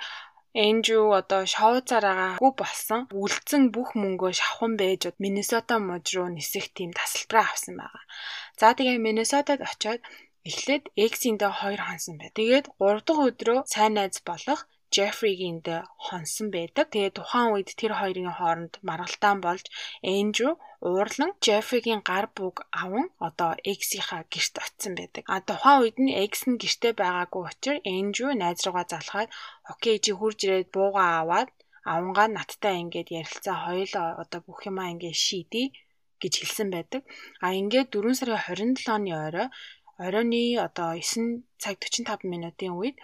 Энжүү 0.52 1.04
одоо 1.20 1.42
шоуцараагаа 1.48 2.36
хүү 2.36 2.52
болсон 2.62 3.02
үлдсэн 3.24 3.64
бүх 3.76 3.90
мөнгөө 4.02 4.32
шавхан 4.40 4.74
байж 4.82 5.02
Миннесота 5.24 5.76
муж 5.80 6.06
руу 6.16 6.28
нисэх 6.28 6.66
тийм 6.76 6.92
тасалбараа 7.00 7.48
авсан 7.52 7.76
байгаа. 7.80 8.04
За 8.60 8.68
тэгээ 8.76 8.98
Миннесотад 9.06 9.60
очиод 9.72 10.02
эхлээд 10.50 10.84
X-индээ 11.12 11.52
хоёр 11.60 11.82
хонсон 11.88 12.16
бай. 12.20 12.30
Тэгээд 12.36 12.66
3 12.84 13.08
дахь 13.08 13.24
өдрөө 13.28 13.60
сайн 13.74 13.94
найз 13.96 14.18
болох 14.30 14.60
Jeffrey-гийн 14.96 15.60
дэ 15.66 15.76
хонсон 16.06 16.48
байдаг. 16.56 16.86
Тэгээ 16.92 17.16
тухайн 17.18 17.50
үед 17.56 17.70
тэр 17.80 17.94
хоёрын 18.00 18.32
хооронд 18.38 18.74
маргалтаан 18.88 19.40
болж 19.46 19.66
Эндрю 20.04 20.52
уурлан 20.84 21.32
Jeffrey-гийн 21.46 22.02
гар 22.10 22.26
бүг 22.38 22.56
аван 22.84 23.08
одоо 23.28 23.52
X-ийнхаа 23.78 24.24
гэрт 24.34 24.56
очисон 24.66 24.94
байдаг. 25.00 25.24
А 25.34 25.40
тухайн 25.50 25.80
үед 25.82 25.98
нь 26.04 26.12
X 26.30 26.34
нь 26.50 26.60
гэртээ 26.62 26.94
байгаагүй 27.02 27.42
учраас 27.48 27.86
Эндрю 27.96 28.28
найз 28.36 28.60
руугаа 28.66 28.86
залхаад 28.92 29.30
окей 29.72 29.96
чи 30.04 30.12
хурж 30.20 30.40
ирээд 30.44 30.70
бууга 30.76 31.04
аваад 31.22 31.50
авангаа 31.94 32.28
надтай 32.38 32.76
ингээд 32.84 33.10
ярилцаа 33.20 33.58
хоёулаа 33.66 34.08
одоо 34.22 34.40
бүх 34.46 34.60
юмаа 34.70 34.92
ингээд 34.94 35.18
шийдий 35.26 35.68
гэж 36.22 36.34
хэлсэн 36.38 36.70
байдаг. 36.76 37.02
А 37.44 37.48
ингээд 37.60 37.88
4 37.96 38.20
сарын 38.20 38.76
27 38.76 38.96
оны 38.96 39.12
орой 39.28 39.48
оройны 40.06 40.44
одоо 40.68 40.90
9 40.98 41.46
цаг 41.62 41.76
45 41.80 42.28
минутын 42.32 42.74
үед 42.80 42.98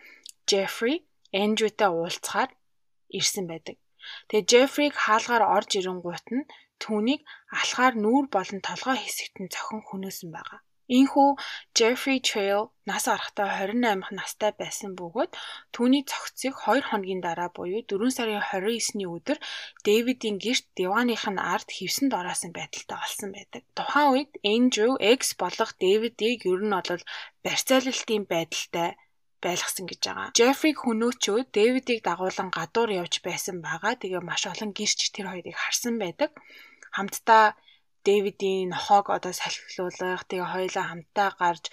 Jeffrey 0.49 0.97
Эндрютэй 1.31 1.89
уулзахаар 1.93 2.51
ирсэн 3.19 3.45
байдаг. 3.51 3.77
Тэгээ 4.29 4.49
Жефриг 4.51 4.93
хаалгаар 5.03 5.43
орж 5.55 5.69
ирэнгуут 5.79 6.27
нь 6.35 6.49
түүнийг 6.83 7.21
алхаар 7.59 7.93
нүүр 8.03 8.25
болон 8.35 8.59
толгой 8.67 8.97
хэсэгт 9.01 9.35
нь 9.39 9.51
цохин 9.53 9.81
хөнөөсөн 9.85 10.29
байгаа. 10.33 10.59
Ийхүү 10.87 11.29
Jeffrey 11.77 12.19
Trail 12.27 12.71
нас 12.89 13.05
арахтаа 13.11 13.47
28 13.59 14.15
настай 14.19 14.51
байсан 14.61 14.91
бөгөөд 14.99 15.31
түүний 15.75 16.03
цогцыг 16.11 16.53
2 16.63 16.87
хоногийн 16.87 17.19
дараа 17.25 17.49
буюу 17.57 17.81
4 17.91 18.15
сарын 18.17 18.39
29-ний 18.39 19.09
өдөр 19.15 19.37
Дэвидийн 19.83 20.37
гэрт 20.39 20.65
дивааных 20.79 21.27
нь 21.27 21.43
ард 21.53 21.67
хевсэнд 21.75 22.15
ороасан 22.19 22.51
байдалтай 22.55 22.97
олсон 23.03 23.29
байдаг. 23.35 23.61
Тухайн 23.75 24.07
үед 24.15 24.31
Andrew 24.55 24.93
X 25.17 25.21
болох 25.41 25.71
Дэвидийг 25.83 26.39
ер 26.47 26.61
нь 26.63 26.75
бол 26.77 27.03
барьцаалалтын 27.43 28.23
байдалтай 28.31 28.89
байлгасан 29.47 29.85
гэж 29.87 30.01
байгаа. 30.03 30.29
Жефриг 30.39 30.77
хөнөөчөө 30.83 31.39
Дэвидийг 31.55 31.99
дагуулan 32.03 32.49
гадуур 32.57 32.89
явж 33.01 33.13
байсан 33.27 33.57
байгаа. 33.65 33.93
Тэгээ 34.01 34.21
маш 34.29 34.43
олон 34.51 34.71
гэрч 34.77 34.99
тэр 35.15 35.25
хоёрыг 35.31 35.57
харсан 35.57 35.95
байдаг. 36.03 36.31
Хамтдаа 36.95 37.45
Дэвидийн 38.07 38.71
нохоог 38.73 39.07
одоо 39.17 39.33
салхилуулах, 39.35 40.21
тэгээ 40.29 40.51
хоёулаа 40.53 40.85
хамтдаа 40.87 41.29
гарч 41.41 41.65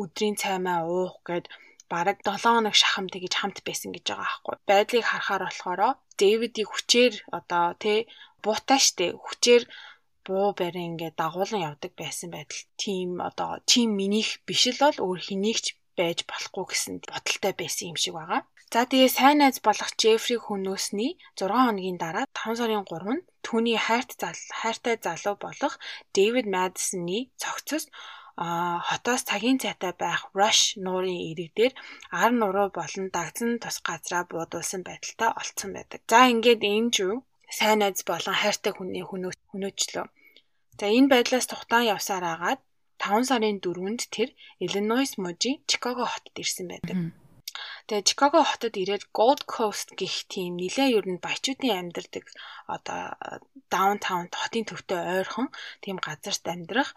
өдрийн 0.00 0.36
цаймаа 0.42 0.80
уух 0.88 1.14
гэд 1.28 1.46
бараг 1.92 2.18
7 2.24 2.40
хоног 2.56 2.74
шахам 2.82 3.06
тэгж 3.12 3.32
хамт 3.36 3.58
байсан 3.68 3.90
гэж 3.92 4.04
байгаа 4.08 4.28
аахгүй. 4.28 4.54
Байдлыг 4.70 5.04
харахаар 5.08 5.42
болохоор 5.46 5.80
Дэвидийг 6.20 6.68
хүчээр 6.72 7.14
одоо 7.38 7.66
тэ 7.82 8.08
буутаа 8.44 8.80
штэ 8.86 9.06
хүчээр 9.24 9.62
буу 10.26 10.48
барин 10.58 10.88
ингээд 10.90 11.18
дагуулan 11.20 11.66
явдаг 11.68 11.92
байсан 12.00 12.28
байдал. 12.32 12.62
Тим 12.82 13.08
одоо 13.28 13.50
чим 13.70 13.88
минийх 14.00 14.30
биш 14.46 14.62
л 14.72 14.82
бол 14.82 14.96
өөр 15.06 15.20
хэнийгч 15.26 15.66
байж 15.98 16.18
болохгүй 16.30 16.64
гэсэн 16.68 16.94
бодолтой 17.10 17.52
байсан 17.60 17.90
юм 17.92 17.98
шиг 18.02 18.14
байгаа. 18.16 18.40
За 18.72 18.88
тэгээ 18.90 19.10
сайн 19.18 19.36
найз 19.40 19.56
болох 19.66 19.90
Джеффри 20.00 20.36
хөнөөсний 20.40 21.12
6 21.36 21.52
хоногийн 21.52 21.98
дараа 22.00 22.26
5 22.32 22.58
сарын 22.60 22.88
3-нд 22.88 23.22
түүний 23.46 23.78
хайрт 23.86 24.10
зал 24.22 24.38
хайртай 24.60 24.96
залуу 25.06 25.36
болох 25.44 25.74
Дэвид 26.16 26.46
Мэдисны 26.54 27.18
цогцос 27.42 27.84
а 28.44 28.80
хотоос 28.88 29.22
цагийн 29.28 29.58
цайтай 29.62 29.92
байх 30.02 30.22
Rush 30.38 30.64
нуурын 30.84 31.20
ирэг 31.30 31.50
дээр 31.58 31.72
ар 32.22 32.32
нуруу 32.40 32.68
болон 32.78 33.06
дагцсан 33.16 33.50
тус 33.62 33.76
газраа 33.88 34.22
буудуулсан 34.30 34.80
байдалтай 34.88 35.30
олцсон 35.40 35.70
байдаг. 35.76 36.00
За 36.10 36.18
ингээд 36.32 36.62
Эндрю 36.76 37.10
сайн 37.58 37.78
найз 37.84 38.00
болон 38.10 38.36
хайртай 38.40 38.72
хүний 38.74 39.04
хөнөөчлөө. 39.04 40.06
За 40.80 40.86
энэ 40.96 41.10
байдлаас 41.12 41.46
тухтаан 41.48 41.84
явсаар 41.94 42.24
агаад 42.34 42.60
5 43.02 43.28
сарын 43.30 43.58
4-нд 43.64 44.02
тэр 44.14 44.30
Illinois 44.64 45.12
мужийн 45.24 45.58
Chicago 45.70 46.04
хотод 46.06 46.36
ирсэн 46.42 46.66
байдаг. 46.70 46.96
Тэгээ 47.86 48.08
Chicago 48.08 48.38
хотод 48.46 48.74
ирээд 48.82 49.04
Gold 49.18 49.42
Coast 49.52 49.88
гэх 50.00 50.14
тийм 50.32 50.52
нэлээ 50.56 50.88
ер 50.98 51.06
нь 51.10 51.22
баячуудын 51.24 51.76
амьдардаг 51.80 52.24
одоо 52.76 53.00
downtown 53.74 54.26
хотын 54.40 54.64
төвтэй 54.70 55.00
ойрхон 55.18 55.48
тийм 55.84 55.96
газарт 56.06 56.44
амьдрах 56.52 56.90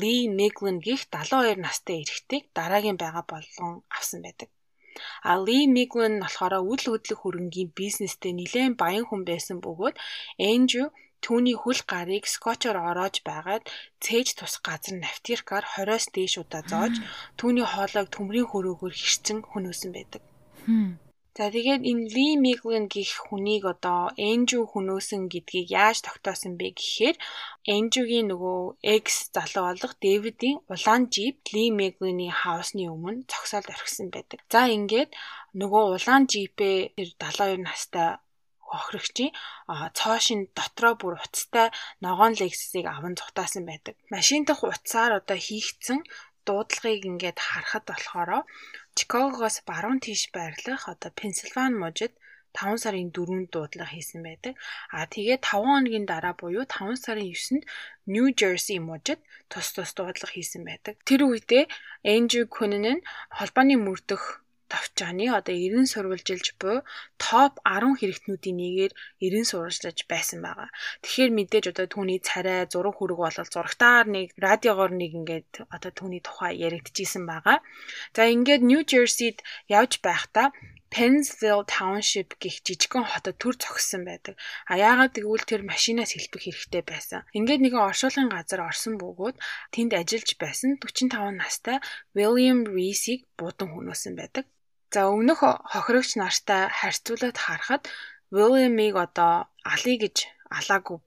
Lee 0.00 0.22
Miglin 0.38 0.78
гих 0.86 1.00
72 1.10 1.58
настай 1.66 1.96
эрэгтэйг 2.02 2.44
дараагийн 2.58 2.98
байгаа 3.00 3.24
болгон 3.32 3.74
авсан 3.98 4.20
байдаг. 4.22 4.48
А 5.22 5.32
Ли 5.44 5.58
Миглен 5.76 6.14
болохоор 6.22 6.54
үйл 6.70 6.84
хөдлөх 6.90 7.20
хөрөнгийн 7.22 7.70
бизнестэй 7.78 8.32
нэлээд 8.34 8.74
баян 8.82 9.04
хүн 9.06 9.22
байсан 9.30 9.56
бөгөөд 9.64 9.96
Эндрю 10.52 10.84
Түүний 11.24 11.56
хөл 11.62 11.80
гарыг 11.92 12.24
скотчоор 12.34 12.78
ороож 12.90 13.16
байгаад 13.28 13.64
цээж 14.04 14.28
тус 14.38 14.54
газар 14.66 14.94
навтиркаар 15.02 15.64
20-оос 15.74 16.04
дээш 16.14 16.34
удаа 16.42 16.62
зоож 16.70 16.94
түүний 17.38 17.66
хоолойг 17.68 18.08
төмрийн 18.14 18.50
хөрөөгөөр 18.50 18.94
хэрцэн 18.98 19.38
хөнөөсөн 19.50 19.90
байдаг. 19.96 20.22
За 21.38 21.46
тэгээд 21.54 21.82
энэ 21.90 22.10
Ли 22.14 22.26
Миглен 22.44 22.86
гих 22.94 23.12
хүнийг 23.26 23.62
одоо 23.74 24.10
Энжүү 24.30 24.62
хөнөөсөн 24.72 25.22
гэдгийг 25.32 25.68
яаж 25.80 26.02
тогтоосон 26.02 26.58
бэ 26.58 26.68
гэхээр 26.74 27.16
Энжүүгийн 27.74 28.26
нөгөө 28.32 28.58
экс 28.96 29.16
залуу 29.34 29.64
болох 29.70 29.94
Дэвидийн 30.02 30.58
улаан 30.72 31.02
жип 31.14 31.36
Ли 31.54 31.64
Миглений 31.78 32.32
хаусны 32.40 32.90
өмнө 32.94 33.22
цогсоолд 33.30 33.70
орхисон 33.70 34.08
байдаг. 34.10 34.38
За 34.50 34.66
ингээд 34.76 35.10
нөгөө 35.60 35.84
улаан 35.94 36.24
жипээ 36.32 36.78
тэр 36.98 37.10
72 37.22 37.62
настай 37.62 38.18
хохирогчийн 38.70 39.32
цоошин 39.98 40.40
дотроо 40.56 40.94
бүр 41.00 41.14
уцтай 41.24 41.68
ногоон 42.04 42.32
лексисийг 42.40 42.86
аван 42.88 43.14
зутаасан 43.20 43.64
байдаг. 43.70 43.94
Машин 44.14 44.42
дах 44.44 44.60
утсаар 44.70 45.12
одоо 45.20 45.38
хийгдсэн 45.46 46.00
дуудлагыг 46.46 47.02
ингээд 47.10 47.38
харахад 47.48 47.84
болохоор 47.88 48.30
Чикагогоос 48.96 49.56
баруун 49.68 50.00
тийш 50.04 50.22
байрлах 50.36 50.82
одоо 50.92 51.10
Пенсильвани 51.18 51.76
мужид 51.82 52.12
5 52.56 52.82
сарын 52.82 53.12
4-нд 53.14 53.48
дуудлага 53.52 53.92
хийсэн 53.92 54.20
байдаг. 54.26 54.54
А 54.96 55.06
тэгээд 55.14 55.42
5 55.44 55.68
хоногийн 55.68 56.06
дараа 56.12 56.34
буюу 56.40 56.64
5 56.64 56.96
сарын 57.04 57.28
9-нд 57.30 57.62
New 58.12 58.26
Jersey 58.40 58.78
мужид 58.88 59.20
тус 59.52 59.68
тус 59.76 59.90
дуудлага 59.94 60.34
хийсэн 60.34 60.62
байдаг. 60.66 60.94
Тэр 61.08 61.20
үедээ 61.28 61.64
Andrew 62.14 62.44
Cunanan 62.54 62.98
холбооны 63.36 63.76
мөрдөх 63.86 64.22
товчооны 64.72 65.26
одоо 65.38 65.54
90 65.56 65.88
сурвалжилж 65.92 66.46
буй 66.62 66.76
топ 67.16 67.52
10 67.64 67.98
хэрэгтнүүдийн 68.00 68.56
нэгээр 68.62 68.92
90 69.20 69.50
сурвалжлаж 69.50 69.98
байсан 70.12 70.38
байгаа. 70.46 70.68
Тэгэхээр 71.02 71.32
мэдээж 71.38 71.64
одоо 71.72 71.86
түүний 71.88 72.20
царай 72.28 72.68
зураг 72.72 72.94
хүрэг 72.96 73.18
бол 73.20 73.38
зурагтаар 73.54 74.06
нэг 74.16 74.26
радиогоор 74.46 74.92
нэг 74.92 75.10
ингээд 75.18 75.50
одоо 75.74 75.90
түүний 75.98 76.22
тухай 76.24 76.52
яригдчихсэн 76.66 77.24
байгаа. 77.26 77.58
За 78.16 78.22
ингээд 78.34 78.62
Нью 78.68 78.80
Жерсид 78.90 79.40
явж 79.68 79.92
байхдаа 80.06 80.52
Pennsville 80.90 81.64
Township 81.68 82.28
гэх 82.40 82.64
жижигхэн 82.64 83.04
хотод 83.12 83.36
төр 83.36 83.54
зогссон 83.60 84.02
байдаг. 84.08 84.34
А 84.70 84.72
яагаад 84.80 85.12
гэвэл 85.20 85.44
тэр 85.44 85.62
машинаас 85.72 86.16
хэлбэх 86.16 86.42
хэрэгтэй 86.48 86.82
байсан. 86.88 87.28
Ингээд 87.36 87.60
нэгэн 87.62 87.86
оршуулгын 87.88 88.32
газар 88.32 88.64
орсон 88.64 88.94
бөгөөд 88.96 89.36
тэнд 89.74 89.92
ажиллаж 90.00 90.30
байсан 90.40 90.70
45 90.80 91.36
настай 91.36 91.76
William 92.16 92.64
Reese-ийг 92.64 93.28
буудан 93.36 93.68
хөнөөсөн 93.72 94.14
байдаг. 94.16 94.44
За 94.94 95.00
өмнөх 95.12 95.44
хохирогч 95.72 96.16
нартай 96.16 96.62
харьцуулаад 96.78 97.36
харахад 97.36 97.82
William-ыг 98.36 98.94
одоо 98.96 99.52
алий 99.60 100.00
гэж 100.00 100.16
алаагүй 100.48 100.98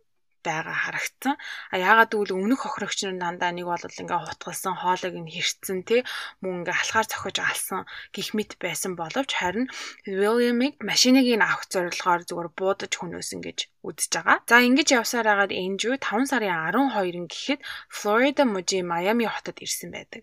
байгаа 0.46 0.78
харагдсан. 0.86 1.36
А 1.74 1.76
яагаад 1.78 2.14
гэвэл 2.14 2.38
өмнөх 2.38 2.62
хохирогч 2.62 3.06
нар 3.06 3.18
дандаа 3.18 3.52
нэг 3.54 3.66
бол 3.66 3.82
ингээ 3.82 4.22
хутгалсан, 4.22 4.74
хоолойг 4.78 5.16
нь 5.22 5.34
хэрцэн 5.34 5.80
тий 5.86 6.02
мөн 6.42 6.62
ингээ 6.62 6.78
алхаар 6.82 7.08
цохиж 7.10 7.38
алсан 7.42 7.82
гих 8.14 8.30
мэт 8.38 8.52
байсан 8.62 8.94
боловч 8.98 9.32
харин 9.38 9.66
William-ыг 10.06 10.74
машиныг 10.82 11.26
нь 11.26 11.46
авах 11.46 11.66
зорилгоор 11.74 12.22
зүгээр 12.30 12.50
буудаж 12.58 12.92
хөнөөсөн 12.98 13.42
гэж 13.46 13.60
үзэж 13.86 14.12
байгаа. 14.14 14.38
За 14.50 14.62
ингэж 14.62 14.88
явсаар 15.00 15.28
хагаад 15.30 15.54
Andrew 15.54 15.94
5 15.98 16.30
сарын 16.30 16.54
12-нд 16.70 17.30
гэхэд 17.34 17.62
Florida 17.90 18.44
мужийн 18.46 18.86
Miami 18.92 19.26
хотод 19.30 19.58
ирсэн 19.66 19.90
байдаг. 19.94 20.22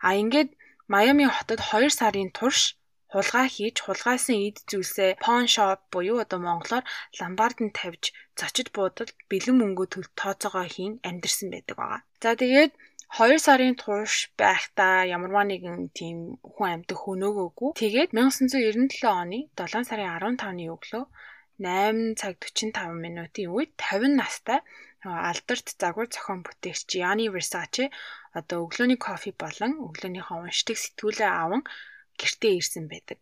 А 0.00 0.16
ингээд 0.20 0.50
Miami 0.92 1.24
хотод 1.28 1.60
2 1.60 1.92
сарын 1.92 2.32
турш 2.32 2.76
хулгай 3.16 3.48
хийж 3.56 3.76
хулгайсан 3.82 4.36
эд 4.48 4.56
зүйлсээ 4.68 5.10
pawn 5.24 5.46
shop 5.54 5.80
буюу 5.92 6.18
одоо 6.24 6.40
монголоор 6.44 6.84
ламбард 7.18 7.58
нь 7.64 7.76
тавьж 7.78 8.04
зочид 8.38 8.68
буудалд 8.76 9.16
бэлэн 9.30 9.56
мөнгөө 9.58 9.86
төл 9.90 10.08
тооцоогоо 10.20 10.66
хийн 10.74 10.94
амьдэрсэн 11.08 11.48
байдаг 11.52 11.76
байгаа. 11.80 12.00
За 12.22 12.30
тэгээд 12.42 12.72
2 13.16 13.38
сарын 13.46 13.74
турш 13.82 14.14
байхдаа 14.40 14.96
ямарваа 15.16 15.44
нэгэн 15.48 15.80
тийм 15.98 16.18
хүн 16.52 16.68
амьдах 16.74 17.00
хөнөөгөөгүй. 17.02 17.70
Тэгээд 17.80 18.10
1997 18.12 19.08
оны 19.22 19.38
7 19.56 19.88
сарын 19.88 20.10
15-ны 20.12 20.64
өглөө 20.74 21.04
8 21.64 22.20
цаг 22.20 22.34
45 22.44 23.00
минутын 23.04 23.48
үед 23.56 23.72
50 23.80 24.20
настай 24.20 24.60
алдарт 25.28 25.66
загвар 25.80 26.08
зохион 26.14 26.40
бүтээгч 26.44 26.82
Gianni 26.92 27.26
Versace 27.34 27.84
одоо 28.38 28.58
өглөөний 28.66 29.00
кофе 29.06 29.30
болон 29.42 29.72
өглөөнийхөө 29.86 30.38
уншдаг 30.44 30.76
сэтгүүлээ 30.82 31.30
аван 31.42 31.62
гэртээ 32.20 32.52
ирсэн 32.60 32.84
байдаг. 32.92 33.18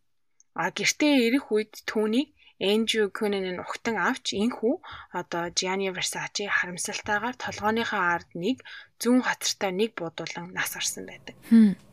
А 0.54 0.70
гэртээ 0.70 1.14
ирэх 1.26 1.50
үед 1.54 1.72
түүнийг 1.90 2.28
Эндрю 2.62 3.10
Кюнен 3.10 3.46
нь 3.50 3.62
ухтан 3.64 3.96
авч 3.98 4.26
энхүү 4.42 4.74
одоо 5.20 5.44
Gianni 5.58 5.90
Versace 5.96 6.46
харамсалтайгаар 6.46 7.36
толгойнхоо 7.44 8.02
ард 8.14 8.30
нэг 8.44 8.62
зүүн 9.02 9.26
хацартай 9.26 9.72
нэг 9.74 9.90
буудуулан 9.98 10.54
нас 10.54 10.70
орсон 10.78 11.04
байдаг. 11.10 11.34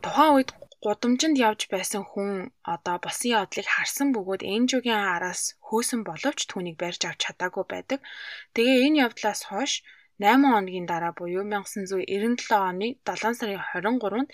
Тухайн 0.06 0.34
үед 0.38 0.50
гудамжинд 0.86 1.38
явж 1.50 1.62
байсан 1.74 2.04
хүн 2.06 2.30
одоо 2.76 2.98
босын 3.06 3.34
явдлыг 3.42 3.68
харсан 3.70 4.08
бөгөөд 4.14 4.46
Эндрюгийн 4.56 5.02
араас 5.16 5.42
хөөсөн 5.68 6.02
боловч 6.06 6.40
түүнийг 6.46 6.78
барьж 6.82 7.02
авч 7.06 7.20
чадаагүй 7.26 7.66
байдаг. 7.70 8.00
Тэгээ 8.54 8.78
энэ 8.86 9.00
явдлаас 9.06 9.42
хойш 9.50 9.74
8 10.22 10.54
хоногийн 10.54 10.86
дараа 10.92 11.14
буюу 11.20 11.44
1997 11.44 12.54
оны 12.70 12.88
7 13.10 13.34
сарын 13.40 13.62
23-нд 13.74 14.30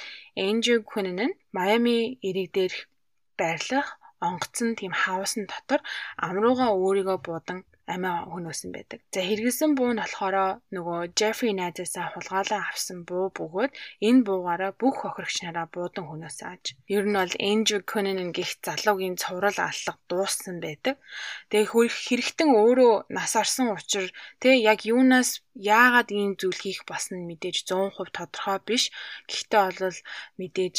Эндрю 0.48 0.78
Кюнен 0.92 1.20
нь 1.28 1.38
Майами 1.56 1.98
эрэг 2.28 2.48
дээрх 2.56 2.80
байрлах 3.40 3.88
онгоцон 4.28 4.70
тийм 4.80 4.94
хаусн 5.02 5.44
дотор 5.52 5.82
амрууга 6.28 6.68
өөрийгөө 6.84 7.18
буудан 7.26 7.60
амиа 7.94 8.28
хөнөөсөн 8.32 8.72
байдаг. 8.76 9.00
За 9.14 9.20
хэрэгэлсэн 9.24 9.72
буу 9.80 9.92
нь 9.96 10.02
болохоор 10.04 10.36
нөгөө 10.76 11.00
Jeffrey 11.18 11.54
найзаасаа 11.56 12.12
хулгайлан 12.12 12.64
авсан 12.68 13.00
буу 13.10 13.32
бөгөөд 13.38 13.72
энэ 14.08 14.26
буугаараа 14.28 14.72
бүх 14.82 14.96
хохирогч 15.02 15.38
нараа 15.44 15.68
буудан 15.72 16.06
хөнөөсөн 16.08 16.48
аж. 16.52 16.64
Ер 16.96 17.06
нь 17.08 17.18
бол 17.20 17.34
Andrew 17.52 17.82
Cunanan 17.92 18.32
гих 18.36 18.52
залуугийн 18.66 19.16
цуврал 19.22 19.60
аллах 19.70 19.98
дууссан 20.10 20.60
байдаг. 20.60 20.96
Тэгээ 21.50 21.72
хэрэгтэн 22.06 22.50
өөрөө 22.62 22.94
нас 23.18 23.32
орсон 23.40 23.72
учраас 23.72 24.12
тэг 24.44 24.60
яг 24.72 24.80
юунаас 24.84 25.30
яагаад 25.58 26.10
ийм 26.12 26.32
зүйл 26.40 26.60
хийх 26.64 26.82
болсон 26.90 27.24
нь 27.24 27.30
мэдээж 27.30 27.58
100% 27.66 28.14
тодорхой 28.18 28.60
биш. 28.68 28.84
Гэхдээ 29.32 29.64
бол 29.80 30.00
мэдээж 30.40 30.78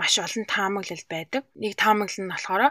маш 0.00 0.14
олон 0.24 0.44
таамаглал 0.54 1.04
байдаг. 1.12 1.42
Нэг 1.62 1.72
таамаглал 1.82 2.22
нь 2.24 2.32
болохоор 2.32 2.62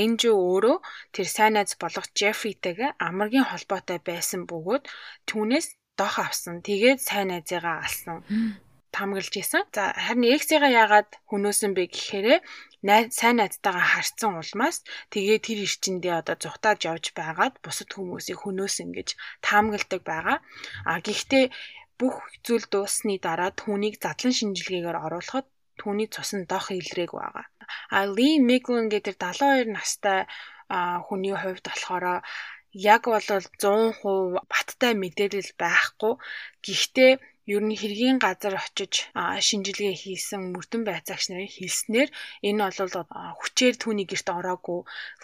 Энжи 0.00 0.30
өөрөө 0.30 0.76
тэр 1.14 1.26
сайн 1.36 1.52
найз 1.56 1.72
болох 1.82 2.06
Джеффритэйгээ 2.16 2.90
амаргийн 3.08 3.48
холбоотой 3.48 3.98
байсан 4.08 4.40
бөгөөд 4.50 4.84
түүнээс 5.28 5.66
дох 5.98 6.14
авсан. 6.26 6.60
Тэгээд 6.66 7.00
сайн 7.08 7.28
найзыгаа 7.32 7.76
алсан 7.84 8.18
таамаглаж 8.92 9.34
исэн. 9.40 9.64
За 9.72 9.82
харин 9.96 10.28
X-ийг 10.40 10.62
яагаад 10.68 11.10
хөнөөсөн 11.30 11.72
бэ 11.74 11.84
гэхээр 11.88 12.26
сайн 13.18 13.36
найзтайгаа 13.40 13.86
харцсан 13.94 14.32
улмаас 14.36 14.76
тэгээ 15.12 15.38
тэр 15.46 15.58
ирчэндээ 15.64 16.14
одоо 16.20 16.36
зүхтааж 16.36 16.80
явж 16.92 17.04
байгаад 17.16 17.54
бусад 17.64 17.88
хүмүүсийг 17.92 18.38
хөнөөсөн 18.44 18.88
гэж 18.96 19.08
таамагладаг 19.46 20.00
байгаа. 20.04 20.38
А 20.84 21.00
гэхдээ 21.06 21.44
бүх 21.98 22.16
зүйл 22.44 22.66
дууссаны 22.68 23.16
дараа 23.26 23.50
түүнийг 23.60 23.94
задлан 24.04 24.34
шинжилгээгээр 24.36 24.98
оруулахад 25.06 25.46
түүний 25.82 26.08
цус 26.14 26.30
нь 26.38 26.46
дох 26.46 26.70
илрээг 26.70 27.12
байгаа. 27.18 27.46
А 27.90 27.98
Ли 28.06 28.38
Миглен 28.38 28.86
гэдэг 28.94 29.18
72 29.18 29.74
настай 29.74 30.20
хүний 31.06 31.34
хувьд 31.34 31.64
болохоор 31.66 32.22
яг 32.72 33.02
бол 33.10 33.26
100% 33.28 34.00
баттай 34.52 34.92
мэдээлэл 35.02 35.52
байхгүй. 35.58 36.14
Гэхдээ 36.64 37.12
ер 37.54 37.62
нь 37.66 37.78
хэргийн 37.80 38.18
газар 38.22 38.54
очиж 38.64 38.94
шинжилгээ 39.46 39.94
хийсэн 40.02 40.54
мөрдөн 40.54 40.82
байцаагч 40.86 41.24
нарын 41.28 41.54
хэлснээр 41.56 42.08
энэ 42.48 42.62
бол 42.78 42.92
хүчээр 43.38 43.74
түүний 43.82 44.06
герт 44.08 44.28
ороогүй. 44.38 44.80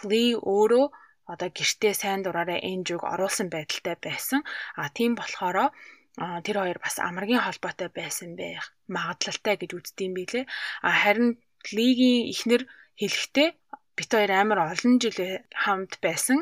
Ли 0.09 0.23
өөрөө 0.35 0.85
одоо 1.31 1.49
гэртээ 1.57 1.93
сайн 2.01 2.21
дураараа 2.23 2.59
Энжиг 2.71 3.01
оруулсан 3.13 3.47
байдалтай 3.53 3.95
байсан. 4.05 4.39
А 4.81 4.89
тийм 4.97 5.11
болохоор 5.15 5.57
тэр 6.19 6.55
хоёр 6.59 6.79
бас 6.83 6.95
амаргийн 6.99 7.43
холбоотой 7.43 7.89
байсан 7.99 8.35
байх 8.35 8.75
магадлалтай 8.95 9.55
гэж 9.57 9.71
үздэм 9.77 10.11
билээ. 10.15 10.45
А 10.83 10.91
харин 10.91 11.39
лигийн 11.71 12.27
ихнэр 12.33 12.63
хэлэхдээ 12.99 13.49
бит 13.97 14.11
хоёр 14.11 14.31
амар 14.35 14.59
олон 14.71 14.99
жил 14.99 15.19
хамт 15.63 15.93
байсан. 16.03 16.39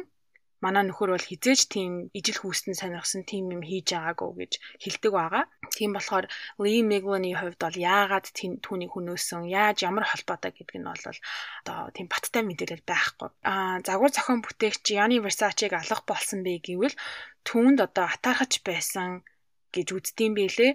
Манай 0.66 0.84
нөхөр 0.90 1.13
бол 1.13 1.30
хизээч 1.30 1.62
тийм 1.70 2.10
ижил 2.18 2.42
хүүстэн 2.42 2.74
сонирхсан 2.74 3.22
тийм 3.30 3.54
юм 3.54 3.62
хийж 3.62 3.94
байгаагүй 3.94 4.32
гэж 4.42 4.54
хэлдэг 4.82 5.13
байгаа. 5.13 5.46
Тийм 5.78 5.94
болохоор 5.94 6.26
Ли 6.58 6.82
Меглоны 6.82 7.30
хувьд 7.38 7.62
бол 7.62 7.78
яагаад 7.78 8.26
түүнийг 8.66 8.92
хөнөөсөн, 8.94 9.46
яаж 9.54 9.78
ямар 9.86 10.06
холбоотой 10.10 10.52
гэдг 10.58 10.82
нь 10.82 10.90
бол 10.90 11.04
одоо 11.62 11.78
тийм 11.94 12.08
баттай 12.10 12.42
мэдээлэл 12.42 12.90
байхгүй. 12.90 13.30
Аа 13.46 13.86
загвар 13.86 14.10
зохион 14.10 14.42
бүтээгч 14.42 14.82
Gianni 14.82 15.22
Versace-г 15.22 15.78
алах 15.78 16.02
болсон 16.10 16.42
бэ 16.42 16.58
гэвэл 16.66 16.98
түүнд 17.46 17.78
одоо 17.86 18.06
атаархаж 18.10 18.54
байсан 18.66 19.22
гэж 19.75 19.88
үздэм 19.97 20.32
байлээ. 20.36 20.71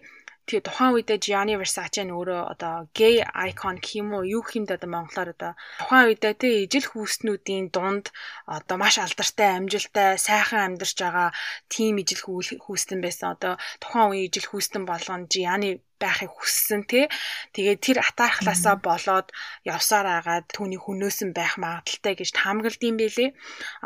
Тэгээ 0.47 0.67
тухайн 0.67 0.93
үедээ 0.95 1.23
Gianni 1.25 1.55
Versace 1.55 2.03
нь 2.03 2.15
өөрөө 2.19 2.43
одоо 2.53 2.75
gay 2.99 3.17
icon 3.47 3.79
уу 4.11 4.27
юу 4.37 4.43
хэмд 4.43 4.75
одоо 4.75 4.91
монголоор 4.91 5.31
одоо 5.35 5.53
тухайн 5.79 6.07
үедээ 6.11 6.35
тэ 6.41 6.49
ижил 6.67 6.87
хүүснүүдийн 6.91 7.67
дунд 7.75 8.11
одоо 8.57 8.77
маш 8.83 8.95
алдартай 8.99 9.51
амжилттай 9.55 10.11
сайхан 10.27 10.63
амьдарч 10.67 10.99
байгаа 10.99 11.31
тим 11.73 11.95
ижил 12.03 12.23
хүүстэн 12.65 13.01
байсан 13.07 13.29
одоо 13.35 13.55
тухайн 13.83 14.09
үеийн 14.11 14.29
ижил 14.29 14.49
хүүстэн 14.51 14.85
болгон 14.91 15.23
Gianni 15.33 15.71
байхыг 16.03 16.31
хүссэн 16.35 16.83
тий. 16.91 17.07
Тэгээд 17.55 17.81
тэр 17.87 17.99
атаархлаасаа 18.03 18.77
болоод 18.83 19.31
явсаар 19.63 20.07
агаад 20.19 20.51
түүний 20.51 20.81
хүнөөсөн 20.83 21.31
байх 21.31 21.55
магадaltaй 21.63 22.15
гэж 22.19 22.35
таамагладсан 22.35 22.99
байлээ. 22.99 23.31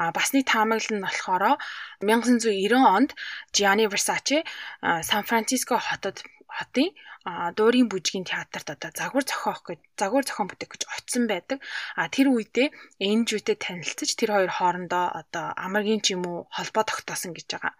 А 0.00 0.10
бас 0.16 0.32
нэг 0.32 0.48
таамаглал 0.48 0.96
нь 0.96 1.04
болохоор 1.04 1.42
1990 2.00 2.80
онд 2.96 3.10
Gianni 3.52 3.86
Versace 3.92 4.42
Сан 4.80 5.22
Франциско 5.28 5.76
хотод 5.76 6.24
хотын 6.48 6.88
дуурийн 7.26 7.90
бүжгийн 7.90 8.22
театрт 8.22 8.70
одоо 8.70 8.90
загвар 8.94 9.24
зохиох 9.26 9.62
гэж 9.66 9.80
загвар 9.98 10.22
зохион 10.22 10.46
бүтээх 10.46 10.70
гэж 10.70 10.82
очсон 10.86 11.24
байдаг. 11.26 11.58
А 11.98 12.06
тэр 12.06 12.30
үедээ 12.30 12.70
Энжүүтэй 13.02 13.56
танилцж 13.58 14.14
тэр 14.14 14.30
хоёр 14.30 14.52
хоорондоо 14.54 15.10
одоо 15.10 15.50
амаргийн 15.58 16.02
ч 16.06 16.14
юм 16.14 16.22
уу 16.30 16.46
холбоо 16.54 16.84
тогтоосон 16.86 17.34
гэж 17.34 17.46
байгаа. 17.50 17.74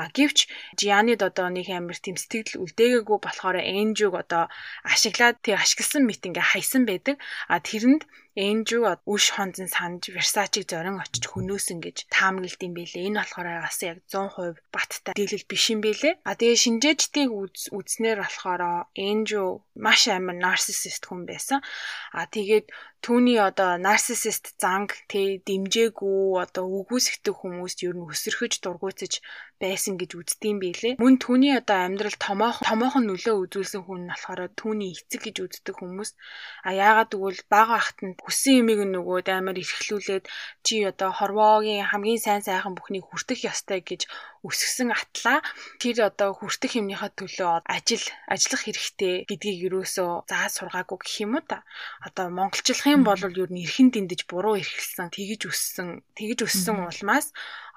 А 0.00 0.08
гэвч 0.08 0.48
Жианид 0.80 1.20
одоо 1.20 1.52
нэг 1.52 1.68
амар 1.68 2.00
тэм 2.00 2.16
сэтгэл 2.16 2.64
үлдээгээгүй 2.64 3.18
болохоор 3.20 3.60
Энжүүг 3.60 4.14
одоо 4.16 4.48
ашиглаад 4.80 5.44
тэг 5.44 5.60
ашигласан 5.60 6.08
мэт 6.08 6.24
ингээ 6.24 6.56
хайсан 6.56 6.88
байдаг. 6.88 7.20
А 7.52 7.60
тэрэнд 7.60 8.08
Энжүү 8.36 8.84
үш 9.08 9.32
хонзон 9.32 9.68
санаж 9.72 10.12
Versace-г 10.12 10.68
зорин 10.68 11.00
очиж 11.00 11.24
хөнөөсөн 11.32 11.80
гэж 11.80 11.96
таамаглалт 12.12 12.60
юм 12.68 12.76
бэлээ. 12.76 13.08
Энэ 13.08 13.24
болохоор 13.24 13.48
бас 13.64 13.80
яг 13.80 14.04
100% 14.12 14.60
баттай 14.68 15.16
дийлэл 15.16 15.48
биш 15.48 15.64
юм 15.72 15.80
бэлээ. 15.80 16.20
А 16.28 16.36
тэгээ 16.36 16.60
шинжээчдийг 16.60 17.30
үзнээр 17.32 18.18
болохоор 18.20 18.92
Энжүү 18.92 19.48
маш 19.80 20.00
амар 20.12 20.36
нарциссист 20.36 21.08
хүн 21.08 21.24
байсан. 21.24 21.64
А 22.12 22.28
тэгээд 22.28 22.68
түүний 23.04 23.38
одоо 23.38 23.76
нарциссист 23.86 24.54
занг 24.62 24.90
тэ 25.10 25.42
дэмжээгүй 25.46 26.40
одоо 26.44 26.64
үгүйсгдэг 26.78 27.34
хүмүүст 27.38 27.78
ер 27.86 27.94
нь 27.96 28.06
өсөрхөж 28.10 28.52
дургуутж 28.64 29.22
байсан 29.62 29.94
гэж 29.96 30.10
үздэгюм 30.20 30.58
билээ. 30.60 30.98
Мөн 31.00 31.16
түүний 31.16 31.56
одоо 31.56 31.78
амьдрал 31.86 32.16
томоохон 32.20 32.66
томоохон 32.68 33.04
нөлөө 33.08 33.36
үзүүлсэн 33.44 33.82
хүн 33.88 34.00
нь 34.04 34.10
болохоор 34.12 34.52
түүний 34.60 34.92
эцэг 34.92 35.20
гэж 35.24 35.36
үздэг 35.44 35.74
хүмүүс. 35.80 36.10
А 36.66 36.70
яагаад 36.76 37.10
гэвэл 37.16 37.40
бага 37.48 37.80
ахт 37.80 37.98
нь 38.04 38.18
хүссэн 38.20 38.60
юмыг 38.60 38.80
нөгөөд 38.84 39.26
амар 39.32 39.56
эрхлүүлээд 39.56 40.24
чи 40.66 40.84
одоо 40.84 41.10
хорвоогийн 41.16 41.88
хамгийн 41.88 42.20
сайн 42.20 42.42
сайхан 42.44 42.76
бүхнийг 42.76 43.08
хүртэх 43.08 43.48
ёстой 43.48 43.80
гэж 43.80 44.04
өсгсөн 44.48 44.90
атлаа 44.94 45.38
тэр 45.82 46.08
одоо 46.08 46.30
хүртэх 46.38 46.78
юмныхаа 46.80 47.10
төлөө 47.18 47.66
ажил 47.76 48.04
ажиллах 48.30 48.62
хэрэгтэй 48.64 49.14
гэдгийг 49.28 49.58
юусоо 49.68 50.24
зааж 50.30 50.52
сургаагүй 50.56 50.98
гэх 51.02 51.16
юм 51.24 51.32
уу 51.36 51.44
та. 51.50 51.66
Одоо 52.06 52.26
монголчлох 52.30 52.86
юм 52.86 53.02
бол 53.08 53.18
ер 53.18 53.50
нь 53.52 53.62
эрхэн 53.66 53.88
дэндэж 53.92 54.20
буруу 54.30 54.54
эрхэлсэн, 54.62 55.10
тэгж 55.10 55.42
өссөн, 55.50 55.88
тэгж 56.18 56.38
өссөн 56.46 56.76
улмаас 56.88 57.26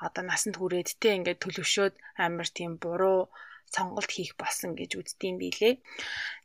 одоо 0.05 0.23
насанд 0.23 0.55
хүрээд 0.57 0.99
те 1.01 1.17
ингээд 1.17 1.43
төлөвшөөд 1.43 1.93
амар 2.25 2.47
тийм 2.47 2.71
буруу 2.83 3.27
сонголт 3.75 4.09
хийх 4.09 4.33
болсон 4.41 4.73
гэж 4.79 4.91
үздэм 4.99 5.35
билээ. 5.41 5.75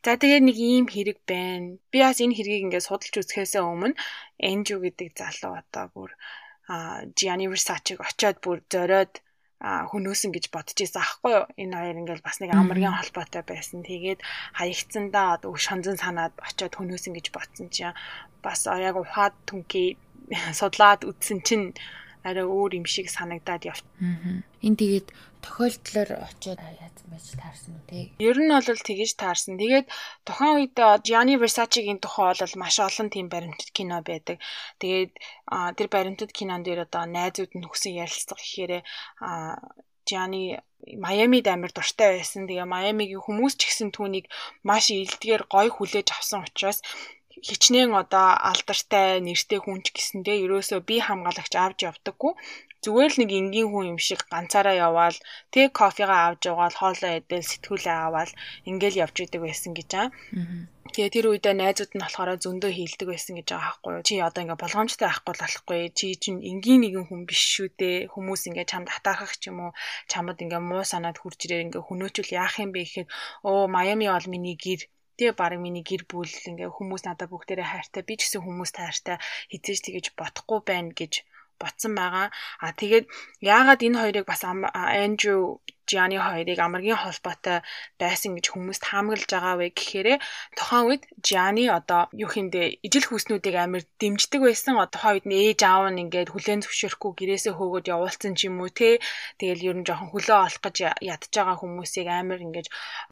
За 0.05 0.17
тэгээд 0.21 0.45
нэг 0.45 0.57
ийм 0.61 0.87
хэрэг 0.93 1.19
байна. 1.25 1.81
Би 1.91 1.99
бас 2.05 2.21
энэ 2.21 2.37
хэргийг 2.37 2.65
ингээд 2.69 2.89
судалж 2.89 3.15
үзэхээс 3.21 3.55
өмнө 3.61 3.97
Энжу 4.51 4.77
гэдэг 4.85 5.09
залуу 5.17 5.53
одоо 5.61 5.87
бүр 5.95 6.11
Gianni 7.17 7.47
Versace-г 7.53 8.01
очиод 8.01 8.39
бүр 8.45 8.59
зориод 8.73 9.13
хөнөөсөн 9.65 10.31
гэж 10.37 10.53
бодож 10.53 10.77
байсан 10.77 11.01
аахгүй 11.01 11.33
юу. 11.33 11.45
Энэ 11.57 11.77
хоёр 11.77 11.97
ингээл 12.05 12.27
бас 12.27 12.37
нэг 12.41 12.53
амаргийн 12.53 12.93
холбоотой 12.93 13.43
байсан. 13.49 13.81
Тэгээд 13.81 14.21
хаягдсандаа 14.53 15.41
одоо 15.41 15.57
шонзон 15.57 15.97
санаад 15.97 16.37
очиод 16.37 16.77
хөнөөсөн 16.77 17.17
гэж 17.17 17.27
бодсон 17.33 17.73
чинь 17.73 17.97
бас 18.45 18.69
яг 18.69 19.01
ухаад 19.01 19.33
түнхий 19.49 19.97
судлаад 20.59 21.09
үтсэн 21.09 21.41
чинь 21.41 21.73
арай 22.25 22.47
өөр 22.49 22.81
юм 22.81 22.87
шиг 22.89 23.13
санагдаад 23.13 23.63
явт. 23.69 23.85
Энэ 24.65 24.81
тэгээд 24.81 25.09
тохиолдлоор 25.45 26.11
очиод 26.25 26.59
яасан 26.59 27.09
байж 27.13 27.27
таарсан 27.37 27.73
үү 27.77 27.85
те. 27.85 28.01
Ер 28.17 28.37
нь 28.41 28.49
бол 28.49 28.65
тэгэж 28.89 29.11
таарсан. 29.21 29.61
Тэгээд 29.61 29.87
тухайн 30.25 30.57
үед 30.57 30.77
Gianni 31.05 31.37
Versace-гийн 31.37 32.01
тухай 32.01 32.33
бол 32.33 32.55
маш 32.57 32.77
олон 32.81 33.09
тийм 33.13 33.29
баримтат 33.29 33.71
кино 33.77 34.01
байдаг. 34.01 34.41
Тэгээд 34.81 35.13
тэр 35.77 35.89
баримтат 35.93 36.33
кинон 36.33 36.65
дээр 36.65 36.89
одоо 36.89 37.05
найзууд 37.05 37.53
нь 37.53 37.69
хүсэн 37.69 37.93
ярилцлага 38.01 38.41
гэхээр 38.41 38.73
Gianni 40.09 40.61
Майамид 40.85 41.47
амар 41.49 41.73
дуртай 41.73 42.21
байсан. 42.21 42.49
Тэгээ 42.49 42.69
Майамигийн 42.69 43.25
хүмүүс 43.25 43.55
ч 43.57 43.69
гэсэн 43.69 43.89
түүнийг 43.93 44.29
маш 44.65 44.93
илдгээр 44.93 45.49
гой 45.49 45.69
хүлээж 45.73 46.09
авсан 46.13 46.45
учраас 46.45 46.81
хичнээн 47.47 47.93
одоо 48.03 48.29
алдартай 48.51 49.21
нэртэй 49.27 49.61
хүн 49.63 49.79
ч 49.85 49.87
гэсэндээ 49.97 50.37
ерөөсөө 50.45 50.81
би 50.89 50.97
хамгаалагч 51.07 51.53
авч 51.61 51.79
явдаггүй. 51.91 52.33
Зүгээр 52.85 53.13
л 53.13 53.21
нэг 53.21 53.31
энгийн 53.41 53.69
хүн 53.73 53.85
юм 53.93 53.99
шиг 54.07 54.21
ганцаараа 54.33 54.77
яваал 54.89 55.17
тэг 55.53 55.73
кофегаа 55.81 56.21
авч 56.29 56.43
яваал 56.53 56.77
хоолоо 56.81 57.13
идэл 57.21 57.51
сэтгүүлээ 57.51 57.97
аваал 58.07 58.33
ингээл 58.69 59.01
явж 59.05 59.17
идэг 59.25 59.41
байсан 59.45 59.73
гэж 59.77 59.91
аа. 60.01 60.09
Тэгээ 60.93 61.15
тэр 61.17 61.27
үедээ 61.33 61.55
найзууд 61.57 61.93
нь 61.97 62.05
болохоор 62.05 62.31
зөндөө 62.45 62.71
хийлдэг 62.77 63.09
байсан 63.09 63.35
гэж 63.41 63.47
байгаа 63.49 63.65
байхгүй 63.73 63.93
юу. 63.97 64.07
Чи 64.09 64.15
одоо 64.21 64.41
ингээ 64.45 64.63
болгоомжтой 64.63 65.09
байхгүй 65.09 65.35
болохгүй. 65.41 65.81
Чи 65.97 66.07
чинь 66.23 66.45
энгийн 66.51 66.81
нэгэн 66.85 67.09
хүн 67.09 67.23
биш 67.29 67.43
шүү 67.57 67.69
дээ. 67.81 67.97
Хүмүүс 68.13 68.43
ингээ 68.53 68.69
чамд 68.69 68.93
хатаахах 68.93 69.33
ч 69.41 69.49
юм 69.49 69.59
уу, 69.65 69.73
чамд 70.13 70.39
ингээ 70.45 70.61
муу 70.61 70.85
санаад 70.85 71.17
хурж 71.21 71.41
ирээ 71.49 71.65
ингээ 71.67 71.83
хөнөөчл 71.89 72.37
яах 72.37 72.57
юм 72.61 72.71
бэ 72.77 72.81
гэхэд 72.85 73.09
оо 73.49 73.65
Майами 73.75 74.07
бол 74.13 74.29
миний 74.29 74.57
гэр 74.61 74.81
Тэгээ 75.17 75.35
баг 75.39 75.53
миний 75.63 75.85
гэр 75.87 76.03
бүл 76.11 76.33
ингээ 76.51 76.71
хүмүүс 76.75 77.03
надад 77.07 77.31
бүгдээрээ 77.31 77.69
хайртай 77.71 78.03
би 78.07 78.15
ч 78.19 78.21
гэсэн 78.27 78.43
хүмүүст 78.45 78.77
хайртай 78.79 79.17
хизээж 79.51 79.81
тэгэж 79.87 80.07
бодохгүй 80.19 80.61
байна 80.67 80.91
гэж 81.01 81.13
ботсон 81.61 81.93
байгаа. 81.95 82.29
А 82.65 82.75
тэгээд 82.81 83.07
яагаад 83.41 83.81
энэ 83.87 84.01
хоёрыг 84.03 84.27
бас 84.27 84.43
Андрю 84.45 85.63
Жиани 85.91 86.19
хоёрыг 86.19 86.59
амаргийн 86.59 87.01
холбоотой 87.01 87.59
байсан 88.01 88.35
гэж 88.37 88.47
хүмүүс 88.53 88.79
таамаглаж 88.81 89.31
байгаа 89.31 89.55
вэ 89.61 89.69
гэхээр 89.77 90.09
тухайн 90.57 90.85
үед 90.89 91.03
Жиани 91.27 91.65
одоо 91.69 92.09
юу 92.13 92.31
хэмдэ 92.33 92.81
ижил 92.87 93.07
хүүснүүдийг 93.09 93.57
амар 93.61 93.83
дэмждэг 94.01 94.41
байсан. 94.45 94.81
Тухайн 94.89 95.15
үед 95.17 95.27
нь 95.29 95.37
ээж 95.53 95.61
аав 95.65 95.89
нь 95.93 96.03
ингээд 96.05 96.33
хүлэн 96.33 96.61
зөвшөөрөхгүй 96.65 97.13
гэрээсээ 97.19 97.55
хөөгөөд 97.57 97.91
явуулсан 97.95 98.33
ч 98.39 98.49
юм 98.49 98.61
уу 98.65 98.71
те. 98.73 98.99
Тэгэл 99.41 99.67
ер 99.69 99.77
нь 99.79 99.87
жоохон 99.87 100.11
хөлөө 100.13 100.39
олох 100.47 100.63
гэж 100.65 100.77
ядж 101.13 101.33
байгаа 101.35 101.57
хүмүүсийг 101.61 102.09
амар 102.09 102.41
ингээд 102.47 102.69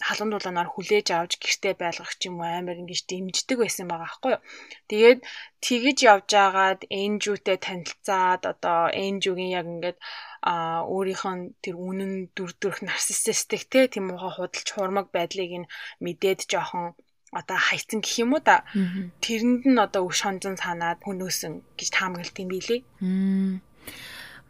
халуун 0.07 0.31
дулаанаар 0.33 0.71
хүлээж 0.73 1.07
авч 1.13 1.33
гэртээ 1.43 1.75
байлгах 1.79 2.13
ч 2.19 2.29
юм 2.29 2.41
уу 2.41 2.49
амар 2.49 2.81
ингээд 2.81 3.09
дэмждэг 3.11 3.59
байсан 3.61 3.87
байгаа 3.89 4.09
аахгүй 4.09 4.33
юу. 4.37 4.43
Тэгээд 4.91 5.21
тэгж 5.65 5.99
явж 6.13 6.31
агаад 6.47 6.81
Энжүүтэй 6.91 7.59
танилцаад 7.67 8.43
одоо 8.53 8.81
Энжүүгийн 9.05 9.55
яг 9.59 9.67
ингээд 9.75 9.99
а 10.43 10.83
өөрийнх 10.83 11.25
нь 11.31 11.55
тэр 11.63 11.79
үнэн 11.79 12.35
дүр 12.35 12.51
төрх 12.59 12.83
нарциссистик 12.83 13.71
те 13.71 13.87
тийм 13.87 14.11
уу 14.11 14.19
худалч 14.19 14.69
хурмаг 14.75 15.15
байдлыг 15.15 15.53
нь 15.63 15.71
мэдээд 16.03 16.51
жоохон 16.51 16.99
одоо 17.31 17.57
хайцсан 17.57 18.03
гэх 18.03 18.27
юм 18.27 18.35
уу 18.35 18.43
да. 18.45 18.67
Тэрэнд 19.23 19.63
нь 19.71 19.79
одоо 19.79 20.03
өш 20.11 20.27
хонжон 20.27 20.59
санаад 20.59 21.01
хөнөөсөн 21.07 21.63
гэж 21.79 21.89
таамаглалт 21.95 22.37
юм 22.43 22.49
билий. 22.51 22.81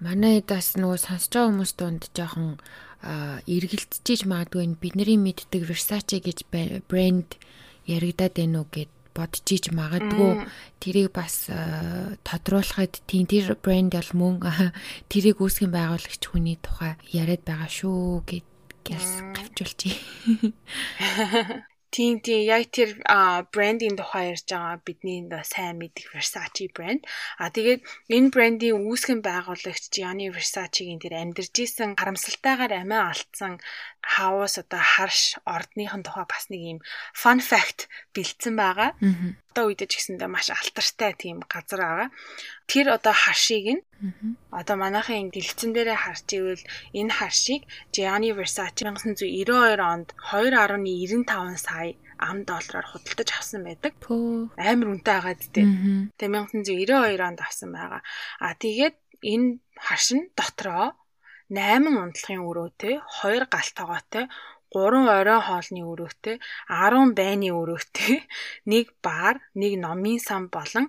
Манай 0.03 0.43
дас 0.43 0.75
нөгөө 0.81 0.99
сонсож 0.99 1.31
байгаа 1.31 1.51
хүмүүс 1.53 1.73
донд 1.79 2.03
жоохон 2.17 2.59
эргэлцэж 3.47 4.27
магадгүй 4.27 4.81
бидний 4.83 5.19
мэддэг 5.21 5.63
Versace 5.69 6.19
гэж 6.19 6.49
брэнд 6.91 7.39
яригадаад 7.87 8.35
байна 8.35 8.63
уу 8.63 8.69
гэд 8.71 8.91
бодож 9.17 9.47
иж 9.49 9.71
магадгүй 9.73 10.49
тэрийг 10.83 11.13
бас 11.13 11.49
э, 11.49 12.17
тодруулахад 12.27 13.01
тийм 13.07 13.29
тэр 13.29 13.55
брэнд 13.61 13.93
бол 13.95 14.13
мөн 14.19 14.35
тэрийг 15.13 15.39
үүсгэн 15.41 15.73
байгуулагч 15.73 16.23
хүний 16.27 16.59
тухай 16.59 16.97
яриад 17.13 17.45
байгаа 17.45 17.71
шүү 17.71 18.25
гэд 18.27 18.47
гэс 18.83 19.09
гавчулчих. 19.37 19.97
Тийм 21.93 22.25
тийм 22.25 22.49
яг 22.49 22.73
тэр 22.73 22.97
брендийн 23.53 24.01
тухай 24.01 24.33
ярьж 24.33 24.49
байгаа 24.49 24.81
бидний 24.81 25.29
сайн 25.45 25.77
мэдих 25.77 26.09
Versace 26.17 26.73
брэнд. 26.73 27.05
А 27.37 27.53
тэгээд 27.53 27.85
энэ 28.09 28.33
брендийн 28.33 28.81
үүсгэн 28.81 29.21
байгуулагч 29.21 29.93
Gianni 29.93 30.33
Versace-гийн 30.33 30.97
тэр 31.05 31.21
амьдарч 31.21 31.53
исэн 31.53 31.93
харамсалтайгаар 32.01 32.81
амиа 32.81 33.13
алдсан 33.13 33.61
хаус 34.03 34.59
одоо 34.59 34.83
харш 34.83 35.39
ордныхын 35.47 36.03
тухай 36.03 36.27
бас 36.27 36.51
нэг 36.51 36.63
юм 36.77 36.79
fun 37.15 37.39
fact 37.39 37.87
бэлдсэн 38.15 38.55
байгаа. 38.59 38.91
Одоо 39.55 39.71
үедээ 39.71 39.89
ч 39.89 39.93
гэсэндээ 40.03 40.29
маш 40.29 40.51
алтартай 40.51 41.15
тийм 41.15 41.39
газар 41.47 41.81
байгаа. 41.87 42.09
Тэр 42.67 42.87
одоо 42.99 43.15
харшийг 43.15 43.67
нь 43.79 43.83
одоо 44.51 44.77
манайхын 44.77 45.31
дэлгэцэн 45.31 45.71
дээрээ 45.73 45.99
харж 46.03 46.27
ивэл 46.35 46.65
энэ 46.99 47.13
харшийг 47.15 47.63
Gianni 47.95 48.35
Versace 48.35 48.83
1992 48.83 49.79
онд 49.79 50.09
2.95 50.19 51.57
сая 51.63 51.95
ам 52.19 52.43
доллараар 52.47 52.87
худалдаж 52.87 53.29
авсан 53.35 53.63
байдаг. 53.67 53.95
Амар 54.59 54.89
үнэтэй 54.95 55.15
байгаа 55.15 55.35
гэдэг. 55.39 55.67
Тэгээ 56.19 56.33
1992 56.91 57.23
онд 57.23 57.41
авсан 57.43 57.71
байгаа. 57.75 58.03
А 58.43 58.55
тэгээд 58.59 58.97
энэ 59.23 59.59
харшин 59.79 60.31
дотроо 60.39 60.95
8 61.51 61.89
унтлагын 62.03 62.45
өрөөтэй, 62.49 62.95
2 63.23 63.49
галт 63.51 63.75
тогоотой, 63.75 64.25
3 64.75 65.09
оройн 65.19 65.43
хоолны 65.47 65.83
өрөөтэй, 65.93 66.37
10 66.69 67.17
байны 67.19 67.49
өрөөтэй, 67.53 68.15
нэг 68.73 68.95
бар, 69.03 69.41
нэг 69.55 69.73
номын 69.81 70.19
сан 70.23 70.49
болон 70.55 70.87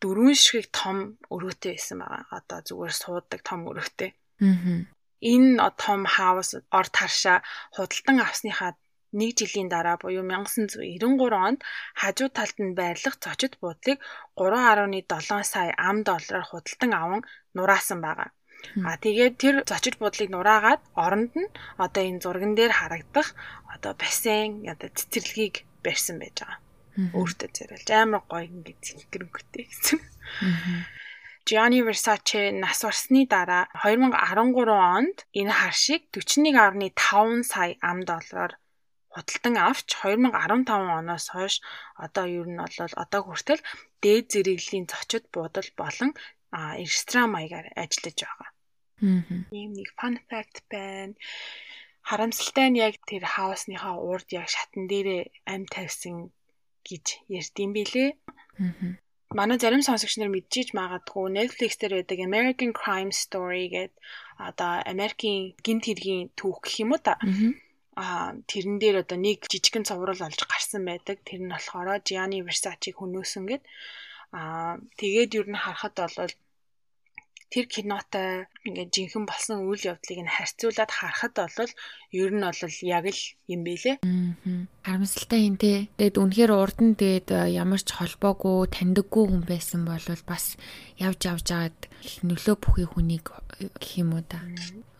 дөрвөн 0.00 0.36
шиг 0.36 0.72
том 0.72 1.20
өрөөтэй 1.34 1.76
байсан 1.76 2.00
байгаа. 2.00 2.24
Одоо 2.38 2.58
зүгээр 2.66 2.94
суудаг 2.96 3.40
том 3.44 3.68
өрөөтэй. 3.70 4.10
Аа. 4.40 4.88
Энэ 5.20 5.68
том 5.76 6.00
хаус 6.08 6.56
орд 6.78 6.94
харшаа 6.96 7.38
худалдан 7.76 8.24
авсныхаа 8.24 8.72
нэг 9.12 9.30
жилийн 9.38 9.68
дараа 9.68 9.96
буюу 10.00 10.24
1993 10.24 11.44
онд 11.46 11.60
хажуу 12.00 12.28
талд 12.32 12.56
нь 12.64 12.76
байрлах 12.78 13.16
зочид 13.20 13.52
буудлыг 13.60 13.98
3.7 14.38 15.44
сая 15.52 15.72
ам 15.88 15.96
доллараар 16.08 16.46
худалдан 16.48 16.92
аван 17.02 17.22
нураасан 17.56 18.00
байгаа. 18.06 18.28
А 18.86 18.96
тэгээд 19.04 19.34
тэр 19.42 19.54
зочид 19.66 19.96
буудлыг 19.98 20.30
нураагаад 20.32 20.82
оронд 20.94 21.32
нь 21.34 21.50
одоо 21.84 22.02
энэ 22.06 22.22
зурган 22.22 22.52
дээр 22.54 22.72
харагдах 22.76 23.34
одоо 23.74 23.92
бассейн 23.98 24.64
одоо 24.72 24.88
цэцэрлэгийг 24.94 25.56
барьсан 25.84 26.16
байж 26.20 26.36
байгаа. 26.40 26.58
Өөртөө 27.18 27.48
зэрэлж 27.56 27.88
амар 27.90 28.22
гоё 28.30 28.46
ингээд 28.46 28.80
зинхэрэнхтэй 28.86 29.64
гэсэн. 29.68 29.98
Gianni 31.48 31.80
Versace 31.82 32.52
нас 32.62 32.78
барсны 32.84 33.26
дараа 33.26 33.64
2013 33.82 34.68
онд 34.96 35.18
энэ 35.40 35.52
харшийг 35.58 36.02
41.5 36.12 37.42
сая 37.52 37.74
ам 37.80 37.98
доллараар 38.10 38.52
худалдан 39.14 39.56
авч 39.68 39.88
2015 39.98 40.70
оноос 40.98 41.26
хойш 41.34 41.54
одоо 42.04 42.26
ер 42.38 42.46
нь 42.46 42.60
бол 42.62 42.94
одоо 43.04 43.20
хүртэл 43.24 43.62
дээд 44.02 44.26
зэрэглэлийн 44.32 44.86
зочид 44.92 45.24
буудал 45.34 45.68
болон 45.80 46.10
ресторан 46.52 47.30
маягаар 47.34 47.68
ажиллаж 47.76 48.18
байгаа. 48.26 48.50
Ийм 49.54 49.70
нэг 49.78 49.88
fun 49.98 50.14
fact 50.28 50.56
байна. 50.68 51.14
Харамсалтай 52.08 52.68
нь 52.70 52.80
яг 52.80 52.94
тэр 53.08 53.24
хаусныхаа 53.24 53.96
урд 54.10 54.28
яг 54.40 54.48
шатан 54.50 54.84
дээрээ 54.90 55.22
ам 55.52 55.62
тавьсан 55.74 56.16
гэж 56.88 57.06
ярьдсан 57.28 57.70
билээ. 57.76 58.10
Манай 59.38 59.58
зарим 59.62 59.82
сонсогч 59.86 60.18
нар 60.18 60.30
мэдчихэж 60.34 60.74
магадгүй 60.74 61.26
Netflix 61.38 61.78
дээр 61.78 62.02
байдаг 62.02 62.18
American 62.28 62.70
Crime 62.80 63.12
Story 63.14 63.70
гэдэг 63.70 63.94
одоо 64.48 64.72
Америкийн 64.92 65.54
гинт 65.64 65.84
хэргийн 65.86 66.34
түүх 66.34 66.58
гэх 66.64 66.82
юм 66.82 66.90
уу 66.92 67.00
та. 67.06 67.14
Аа 67.94 68.34
тэрэн 68.50 68.76
дээр 68.82 68.96
одоо 69.06 69.18
нэг 69.22 69.46
жижигхэн 69.46 69.86
цовруул 69.86 70.18
олж 70.26 70.40
гарсан 70.50 70.82
байдаг. 70.82 71.22
Тэр 71.22 71.40
нь 71.46 71.52
болохоор 71.52 72.02
Gianni 72.02 72.42
Versace 72.42 72.90
хөнөөсөн 72.90 73.44
гэд. 73.46 73.62
Аа 74.32 74.78
тэгээд 74.98 75.30
юу 75.38 75.44
н 75.50 75.58
харахад 75.58 75.94
бол 75.98 76.32
тэр 77.50 77.66
кинотой 77.66 78.46
ингээд 78.62 78.94
жинхэнэ 78.94 79.26
болсон 79.26 79.66
үйл 79.66 79.90
явдлыг 79.90 80.22
нь 80.22 80.30
харьцуулаад 80.30 80.90
харахад 80.94 81.34
бол 81.34 81.72
ер 82.14 82.30
нь 82.30 82.46
бол 82.46 82.76
яг 82.86 83.04
л 83.10 83.22
юм 83.50 83.60
бэлээ. 83.66 83.96
Харамсалтай 84.86 85.40
юм 85.50 85.56
те. 85.58 85.90
Тэгэд 85.98 86.22
үнэхээр 86.22 86.52
урд 86.54 86.78
нь 86.78 86.94
тэгэд 86.94 87.28
э, 87.34 87.58
ямар 87.58 87.82
ч 87.82 87.90
холбоогүй 87.90 88.70
таньдаггүй 88.70 89.24
хүн 89.26 89.42
байсан 89.50 89.82
бол 89.82 90.06
бас 90.30 90.54
явж 91.02 91.20
явж 91.26 91.46
агаад 91.50 91.78
нөлөө 92.22 92.54
бүхий 92.62 92.86
хүнийг 92.86 93.34
э, 93.58 93.66
гэх 93.74 93.98
юм 93.98 94.14
уу 94.14 94.22
да 94.22 94.38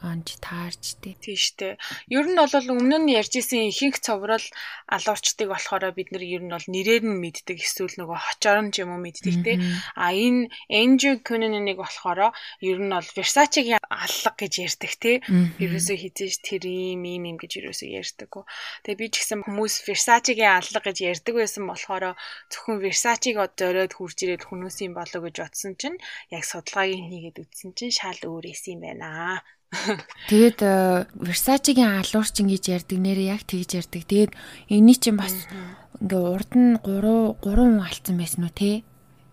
онж 0.00 0.40
таарч 0.40 0.96
тий. 1.04 1.14
Тийш 1.20 1.52
үү. 1.60 1.76
Ер 2.08 2.24
нь 2.24 2.40
бол 2.40 2.72
өмнө 2.72 2.98
нь 3.04 3.12
ярьжсэн 3.20 3.68
ихэнх 3.68 4.00
цоврал 4.00 4.46
алуурчдыг 4.88 5.48
болохоор 5.52 5.92
бид 5.92 6.08
нар 6.12 6.24
ер 6.24 6.42
нь 6.44 6.52
бол 6.54 6.66
нэрээр 6.72 7.04
нь 7.04 7.20
мэддэг 7.20 7.60
эсвэл 7.60 8.00
нөгөө 8.00 8.18
хочорон 8.18 8.72
ч 8.72 8.80
юм 8.80 8.96
уу 8.96 9.00
мэддэг 9.04 9.36
тий. 9.44 9.56
А 9.94 10.16
энэ 10.16 10.48
Andrew 10.72 11.20
Cunanan-ыг 11.20 11.78
болохоор 11.84 12.32
ер 12.64 12.78
нь 12.80 12.92
бол 12.96 13.08
Versace-гийн 13.16 13.84
аллаг 13.84 14.34
гэж 14.40 14.52
ярьдаг 14.64 14.92
тий. 14.96 15.16
Ерөөсөө 15.60 15.96
хизээж 16.00 16.34
тэр 16.48 16.62
юм 16.64 17.04
юм 17.04 17.24
юм 17.30 17.36
гэж 17.36 17.52
ерөөсөө 17.60 17.88
ярьдаг. 18.00 18.32
Тэгээ 18.88 19.00
би 19.00 19.06
ч 19.12 19.14
гэсэн 19.20 19.44
хүмүүс 19.44 19.74
Versace-гийн 19.84 20.56
аллаг 20.56 20.82
гэж 20.88 20.98
ярьдаг 21.12 21.34
байсан 21.36 21.64
болохоор 21.68 22.16
зөвхөн 22.48 22.80
Versace-г 22.80 23.36
зориод 23.60 23.92
хурж 23.94 24.18
ирээд 24.24 24.48
хүмүүс 24.48 24.76
юм 24.86 24.96
болоо 24.96 25.20
гэж 25.28 25.36
бодсон 25.44 25.72
чинь 25.76 25.98
яг 26.32 26.44
судалгааг 26.48 26.96
хийгээд 26.96 27.40
үзсэн 27.42 27.70
чинь 27.76 27.92
шал 27.92 28.20
өөр 28.24 28.44
эс 28.48 28.64
юм 28.72 28.80
байна. 28.80 29.44
Тэгээд 30.26 30.58
э, 30.66 31.06
Versace-гийн 31.14 32.02
алуурчин 32.02 32.50
гэж 32.50 32.62
ярьдаг 32.74 32.98
нэрээ 32.98 33.38
яг 33.38 33.42
тэгж 33.46 33.78
ярьдаг. 33.78 34.02
Тэгээд 34.02 34.32
энэний 34.66 34.98
чинь 34.98 35.14
бас 35.14 35.46
ингээ 36.02 36.18
урд 36.18 36.50
нь 36.58 36.74
3 36.82 37.38
3 37.38 37.38
хүн 37.38 37.78
алдсан 37.78 38.16
байсан 38.18 38.50
уу 38.50 38.54
те? 38.54 38.82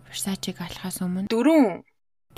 Versace-г 0.06 0.62
алхахаас 0.62 1.02
өмнө 1.02 1.26
4 1.26 1.82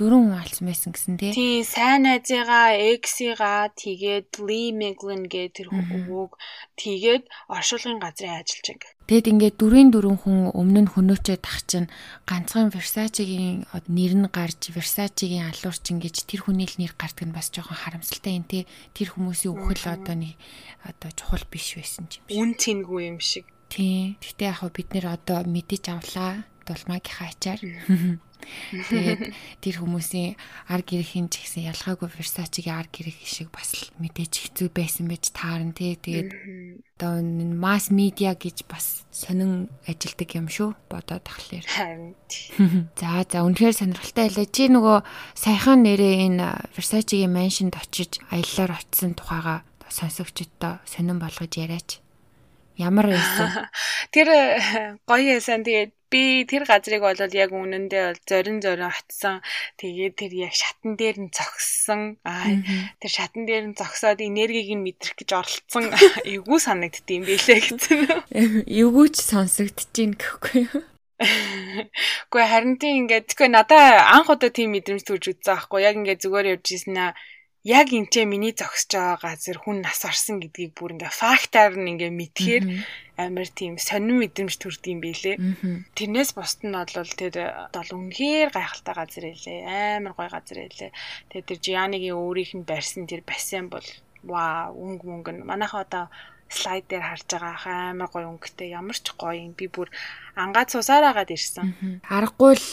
дөрвөн 0.01 0.33
хүн 0.33 0.41
алдсан 0.41 0.65
байсан 0.65 0.91
гэсэн 0.97 1.15
тий. 1.21 1.33
Тий, 1.37 1.61
сайн 1.61 2.09
найзыгаа, 2.09 2.73
эксигаа 2.97 3.69
тэгээд 3.77 4.41
Lee 4.41 4.73
Meglin 4.73 5.29
гэ 5.29 5.53
тэр 5.53 5.69
хүүг 5.69 6.41
тэгээд 6.81 7.29
оршуулгын 7.53 8.01
газрын 8.01 8.41
ажилчиг. 8.41 8.81
Тэгэд 9.05 9.27
ингээд 9.29 9.57
дөрвийн 9.61 9.91
дөрвөн 9.93 10.19
хүн 10.25 10.39
өмнө 10.57 10.81
нь 10.89 10.93
хөнөөчөө 10.97 11.39
тах 11.45 11.61
чинь 11.69 11.93
ганцхан 12.25 12.73
Versace-гийн 12.73 13.69
нэр 13.69 14.13
нь 14.17 14.31
гарч 14.33 14.73
Versace-гийн 14.73 15.53
алуурчин 15.53 16.01
гэж 16.01 16.25
тэр 16.25 16.49
хүний 16.49 16.65
л 16.65 16.81
нэр 16.81 16.97
гардаг 16.97 17.27
нь 17.29 17.37
бас 17.37 17.53
жоохон 17.53 17.77
харамсалтай 17.77 18.41
юм 18.41 18.47
тий. 18.49 18.65
Тэр 18.97 19.13
хүмүүсийн 19.13 19.53
үхэл 19.53 19.99
одоо 20.01 20.17
нэг 20.17 20.39
одоо 20.87 21.11
чухал 21.13 21.45
биш 21.51 21.77
байсан 21.77 22.09
юм 22.09 22.11
шиг. 22.15 22.23
Үн 22.33 22.51
цэнгүй 22.57 23.03
юм 23.11 23.19
шиг. 23.21 23.45
Тий. 23.69 24.17
Гэтэ 24.23 24.49
яг 24.49 24.63
бид 24.73 24.89
нэр 24.95 25.11
одоо 25.11 25.43
мэдэж 25.43 25.85
авлаа. 25.91 26.47
Дулмаагийн 26.71 27.27
ачаар. 27.27 27.61
Тэгээд 28.71 29.23
тэр 29.63 29.75
хүмүүсийн 29.83 30.39
ар 30.71 30.83
гэрхийн 30.87 31.29
ч 31.29 31.43
гэсэн 31.45 31.69
ялгаагүй 31.71 32.09
Versace-гийн 32.09 32.79
ар 32.79 32.89
гэрх 32.89 33.19
шиг 33.27 33.51
бас 33.51 33.75
л 33.75 33.91
мэдээж 34.01 34.33
хэцүү 34.55 34.69
байсан 34.73 35.11
байж 35.11 35.35
таарна 35.35 35.75
тий. 35.75 35.99
Тэгээд 35.99 36.31
одоо 36.97 37.21
масс 37.59 37.91
медиа 37.91 38.33
гэж 38.39 38.65
бас 38.71 39.05
сонин 39.13 39.69
ажилдаг 39.85 40.31
юм 40.39 40.49
шүү. 40.49 40.73
Бодоод 40.89 41.27
тахлаар. 41.27 41.67
За 43.01 43.27
за 43.27 43.45
үнэхээр 43.45 43.77
сонирхолтой 43.77 44.31
байлаа. 44.31 44.47
Чи 44.49 44.71
нөгөө 44.71 44.99
саяхан 45.37 45.85
нэрээ 45.85 46.15
энэ 46.31 46.49
Versace-гийн 46.79 47.35
маншинд 47.35 47.77
очиж 47.77 48.23
аяллаар 48.33 48.79
очисон 48.79 49.19
тухайга 49.19 49.67
сонсогчдод 49.91 50.87
сонин 50.87 51.19
болгож 51.19 51.53
яриач. 51.59 52.01
Ямар 52.81 53.13
байсан? 53.13 53.69
Тэр 54.11 54.29
гоё 55.07 55.39
ясан 55.39 55.63
тэгээд 55.63 55.93
би 56.11 56.43
тэр 56.45 56.67
газрыг 56.67 57.07
бол 57.07 57.15
яг 57.15 57.51
үнэндээ 57.55 58.03
бол 58.11 58.21
зорин 58.27 58.59
зорин 58.59 58.91
атсан. 58.91 59.39
Тэгээд 59.79 60.15
тэр 60.19 60.33
яг 60.51 60.55
шатан 60.59 60.99
дээр 60.99 61.17
нь 61.23 61.31
зогссон. 61.31 62.19
Аа 62.27 62.59
тэр 62.99 63.11
шатан 63.15 63.47
дээр 63.47 63.65
нь 63.71 63.79
зогсоод 63.79 64.19
энергийг 64.19 64.75
нь 64.75 64.83
мэдрэх 64.83 65.15
гэж 65.15 65.31
оролцсон. 65.31 65.95
Эвгүй 66.27 66.59
санагддсан 66.59 67.15
юм 67.15 67.25
билээ 67.31 67.61
гэсэн. 67.63 67.99
Эвгүй 68.67 69.07
ч 69.15 69.17
сонсогдож 69.23 69.95
ийн 69.95 70.19
гэхгүй 70.19 70.67
юу? 70.67 70.83
Гэхдээ 71.21 72.49
харин 72.49 72.77
тийм 72.81 73.07
ингээд 73.07 73.29
тэгэхгүй 73.29 73.49
надаа 73.53 74.09
анх 74.17 74.33
удаа 74.33 74.51
тийм 74.51 74.73
мэдрэмж 74.73 75.05
төрж 75.05 75.25
үзсэн 75.37 75.53
аахгүй 75.53 75.85
яг 75.85 75.95
ингээд 76.01 76.25
зүгээр 76.25 76.51
явж 76.57 76.67
ирсэн 76.75 76.97
аа 76.97 77.13
яг 77.65 77.93
энтэй 77.93 78.25
миний 78.25 78.57
зогсож 78.57 78.97
байгаа 78.97 79.37
газар 79.37 79.59
хүн 79.61 79.85
нас 79.85 80.01
орсон 80.09 80.41
гэдгийг 80.41 80.73
бүр 80.73 80.97
ингээ 80.97 81.13
фактаар 81.13 81.77
нь 81.77 81.93
ингээ 81.93 82.09
мэдхээр 82.09 82.65
амар 83.21 83.49
тийм 83.53 83.77
сонин 83.77 84.17
мэдрэмж 84.17 84.55
төрд 84.57 84.81
юм 84.89 85.05
билэ. 85.05 85.37
Тэрнээс 85.93 86.33
бусд 86.33 86.65
нь 86.65 86.73
бол 86.73 87.13
тэр 87.21 87.37
бол 87.69 87.91
үнэхээр 87.93 88.49
гайхалтай 88.49 88.95
газар 88.97 89.25
байлээ. 89.29 89.61
Амар 90.01 90.13
гоё 90.17 90.31
газар 90.33 90.59
байлээ. 90.65 90.91
Тэгээ 91.29 91.49
тэр 91.49 91.59
Жианигийн 91.61 92.17
өөрийнх 92.17 92.53
нь 92.57 92.65
барьсан 92.65 93.05
тэр 93.05 93.21
бассейн 93.29 93.69
бол 93.69 93.85
ваа 94.25 94.73
өнгө 94.73 95.05
мөнгө 95.05 95.33
нь 95.37 95.45
манайхаа 95.45 95.85
одоо 95.85 96.05
слайд 96.51 96.91
дээр 96.91 97.07
харж 97.07 97.31
байгаа 97.31 97.95
амар 97.95 98.11
гоё 98.11 98.27
өнгөтэй 98.35 98.75
ямар 98.75 98.99
ч 98.99 99.15
гоё 99.15 99.39
юм 99.39 99.55
би 99.55 99.71
бүр 99.71 99.87
ангаад 100.35 100.75
цусаараагаад 100.75 101.31
ирсэн. 101.31 102.03
Аргагүй 102.11 102.59
л 102.59 102.69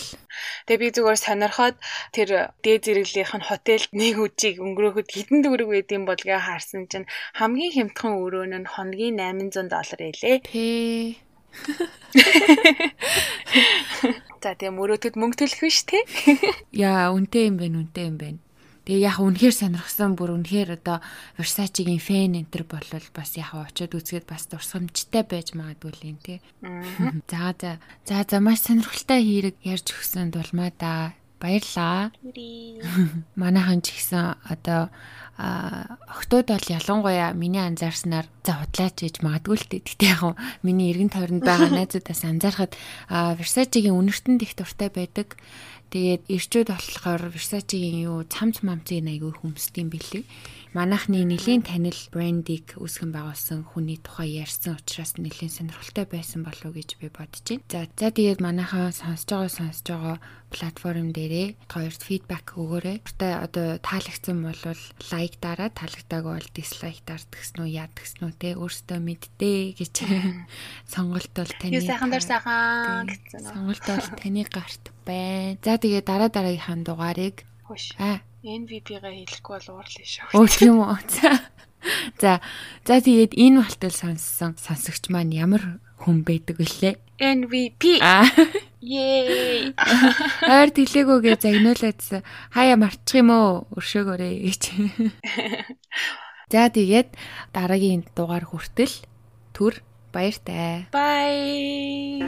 тэгээ 0.66 0.82
би 0.82 0.88
зүгээр 0.98 1.20
сонирхоод 1.22 1.78
тэр 2.16 2.58
дээд 2.66 2.82
зэрэглийнх 2.90 3.34
нь 3.38 3.48
хотелд 3.48 3.92
нэг 3.94 4.18
үжиг 4.18 4.58
өнгөрөөхөд 4.66 5.14
хэдэн 5.14 5.46
төгрөг 5.46 5.70
байд 5.70 5.94
юм 5.94 6.10
бол 6.10 6.18
гээ 6.18 6.42
харсан 6.42 6.90
чинь 6.90 7.06
хамгийн 7.38 7.94
хямдхан 7.94 8.18
өрөөн 8.18 8.66
нь 8.66 8.72
хоногийн 8.74 9.22
800 9.22 9.70
доллар 9.70 10.02
байлээ. 10.02 10.42
Тэ. 10.42 11.22
За 14.42 14.56
тэгээ 14.56 14.74
мөрөөдөд 14.74 15.16
мөнгө 15.18 15.38
төлөх 15.44 15.62
биш 15.66 15.84
те. 15.90 16.00
Яа, 16.72 17.12
үнтэй 17.12 17.50
юм 17.50 17.58
байна, 17.60 17.82
үнтэй 17.84 18.06
юм 18.08 18.18
байна. 18.22 18.40
Тэгээ 18.88 19.04
яг 19.04 19.20
үнэхээр 19.20 19.52
сонирхсан 19.52 20.16
бүр 20.16 20.40
үнэхээр 20.40 20.80
одоо 20.80 21.04
Versace-гийн 21.36 22.00
фэн 22.00 22.40
энтер 22.40 22.64
болвол 22.64 23.04
бас 23.12 23.36
яг 23.36 23.52
очиод 23.52 23.92
үзгээд 24.00 24.24
бас 24.24 24.48
дурсамжтай 24.48 25.28
байж 25.28 25.52
магадгүй 25.60 25.92
л 25.92 26.08
юм 26.16 26.18
тий. 26.24 26.40
За 27.28 27.52
за. 27.60 27.84
За 28.08 28.24
за 28.24 28.40
маш 28.40 28.64
сонирхолтой 28.64 29.20
хэрэг 29.20 29.60
ярьж 29.68 29.92
өгсөнд 29.92 30.40
болмаа 30.40 30.72
да. 30.80 31.12
Баярлаа. 31.36 32.16
Манайхан 33.36 33.84
ч 33.84 33.92
гэсэн 33.92 34.40
одоо 34.48 34.88
октод 35.38 36.50
бол 36.50 36.66
ялангуяа 36.66 37.30
миний 37.38 37.62
анзаарснаар 37.62 38.26
за 38.42 38.58
худлаач 38.58 39.06
гэж 39.06 39.16
магадгүй 39.22 39.58
л. 39.60 39.70
Гэтэ 39.70 40.06
яг 40.18 40.34
миний 40.66 40.90
эргэн 40.90 41.14
тойронд 41.14 41.46
байгаа 41.46 41.70
найзуудаас 41.70 42.26
анзаархад 42.26 42.74
Versace-гийн 43.12 43.94
үнэртэн 43.94 44.42
их 44.42 44.58
дуртай 44.58 44.90
байдаг. 44.90 45.38
Тэгээд 45.88 46.24
ирчүүд 46.28 46.68
болохоор 46.68 47.32
Versace-гийн 47.32 48.04
юу 48.04 48.28
цамц 48.28 48.60
мамцыг 48.60 49.08
айгүй 49.08 49.32
хүмсдэм 49.40 49.88
билээ. 49.88 50.28
Манайхны 50.76 51.24
нэлийн 51.24 51.64
танил 51.64 51.96
брендийг 52.12 52.76
үүсгэн 52.76 53.16
байгуулсан 53.16 53.64
хүний 53.72 53.96
тухай 54.04 54.44
ярьсан 54.44 54.76
учраас 54.76 55.16
нэлийн 55.16 55.48
сонирхолтой 55.48 56.04
байсан 56.12 56.44
болов 56.44 56.70
уу 56.70 56.76
гэж 56.76 57.00
би 57.00 57.08
бодож 57.08 57.40
байна. 57.40 57.64
За 57.72 57.88
за 57.88 58.12
тэгээд 58.12 58.44
манайхаа 58.44 58.92
сонсож 58.92 59.32
байгаа 59.32 59.48
сонсож 59.48 59.88
байгаа 59.88 60.18
платформ 60.52 61.16
дээрээ 61.16 61.48
хоёрт 61.72 62.02
фидбек 62.04 62.46
өгөөрэй. 62.60 62.98
Тэ 63.08 63.40
одоо 63.48 63.80
таалагдсан 63.80 64.38
бол 64.44 64.62
лайк 65.16 65.34
дараа, 65.40 65.72
таалагдаагүй 65.72 66.34
бол 66.36 66.50
дислайк 66.52 67.00
дардагсан 67.08 67.64
уу, 67.64 67.72
яадагсан 67.72 68.22
уу 68.28 68.36
те 68.36 68.60
өөртөө 68.60 69.00
мэддээ 69.00 69.60
гэж 69.80 69.96
сонголт 70.94 71.32
бол 71.32 71.52
таны. 71.64 71.80
Юу 71.80 71.84
сайхан 71.84 72.12
дор 72.12 72.24
сайхан 72.28 73.08
гэсэн. 73.08 73.40
Сонголт 73.56 73.84
бол 73.88 74.08
таны 74.20 74.44
гарт 74.52 74.97
байна. 75.08 75.56
За 75.64 75.80
тэгээ 75.80 76.04
дараа 76.04 76.28
дараагийнхаа 76.28 76.84
дугаарыг 76.84 77.48
Хөөш. 77.68 78.00
Аа. 78.00 78.24
NVP-га 78.48 79.12
хэлэхгүй 79.12 79.56
бол 79.60 79.84
уурлаа 79.84 80.08
шүү. 80.08 80.32
Өө 80.40 80.48
тийм 80.48 80.80
үү. 80.80 80.96
За. 82.16 82.40
За 82.88 82.96
тэгээд 83.04 83.36
энэ 83.36 83.60
балтал 83.60 83.92
сонссон 83.92 84.56
сонсогч 84.56 85.12
маань 85.12 85.36
ямар 85.36 85.84
хүн 86.00 86.24
байдаг 86.24 86.56
вүлээ? 86.56 86.96
NVP. 87.20 88.00
Аа. 88.00 88.24
Yay. 88.80 89.76
Ойр 90.56 90.70
тэлээгүүгээ 90.72 91.36
загнуулаадсан. 91.44 92.24
Хаяа 92.56 92.80
марчих 92.80 93.20
юм 93.20 93.36
уу? 93.36 93.68
Өршөөгөөрэй 93.76 94.48
гэж. 94.48 94.64
За 96.54 96.72
тэгээд 96.72 97.12
дараагийн 97.52 98.08
дугаар 98.16 98.48
хүртэл 98.48 98.96
түр 99.52 99.84
баяртай. 100.16 100.88
Bye. 100.96 102.24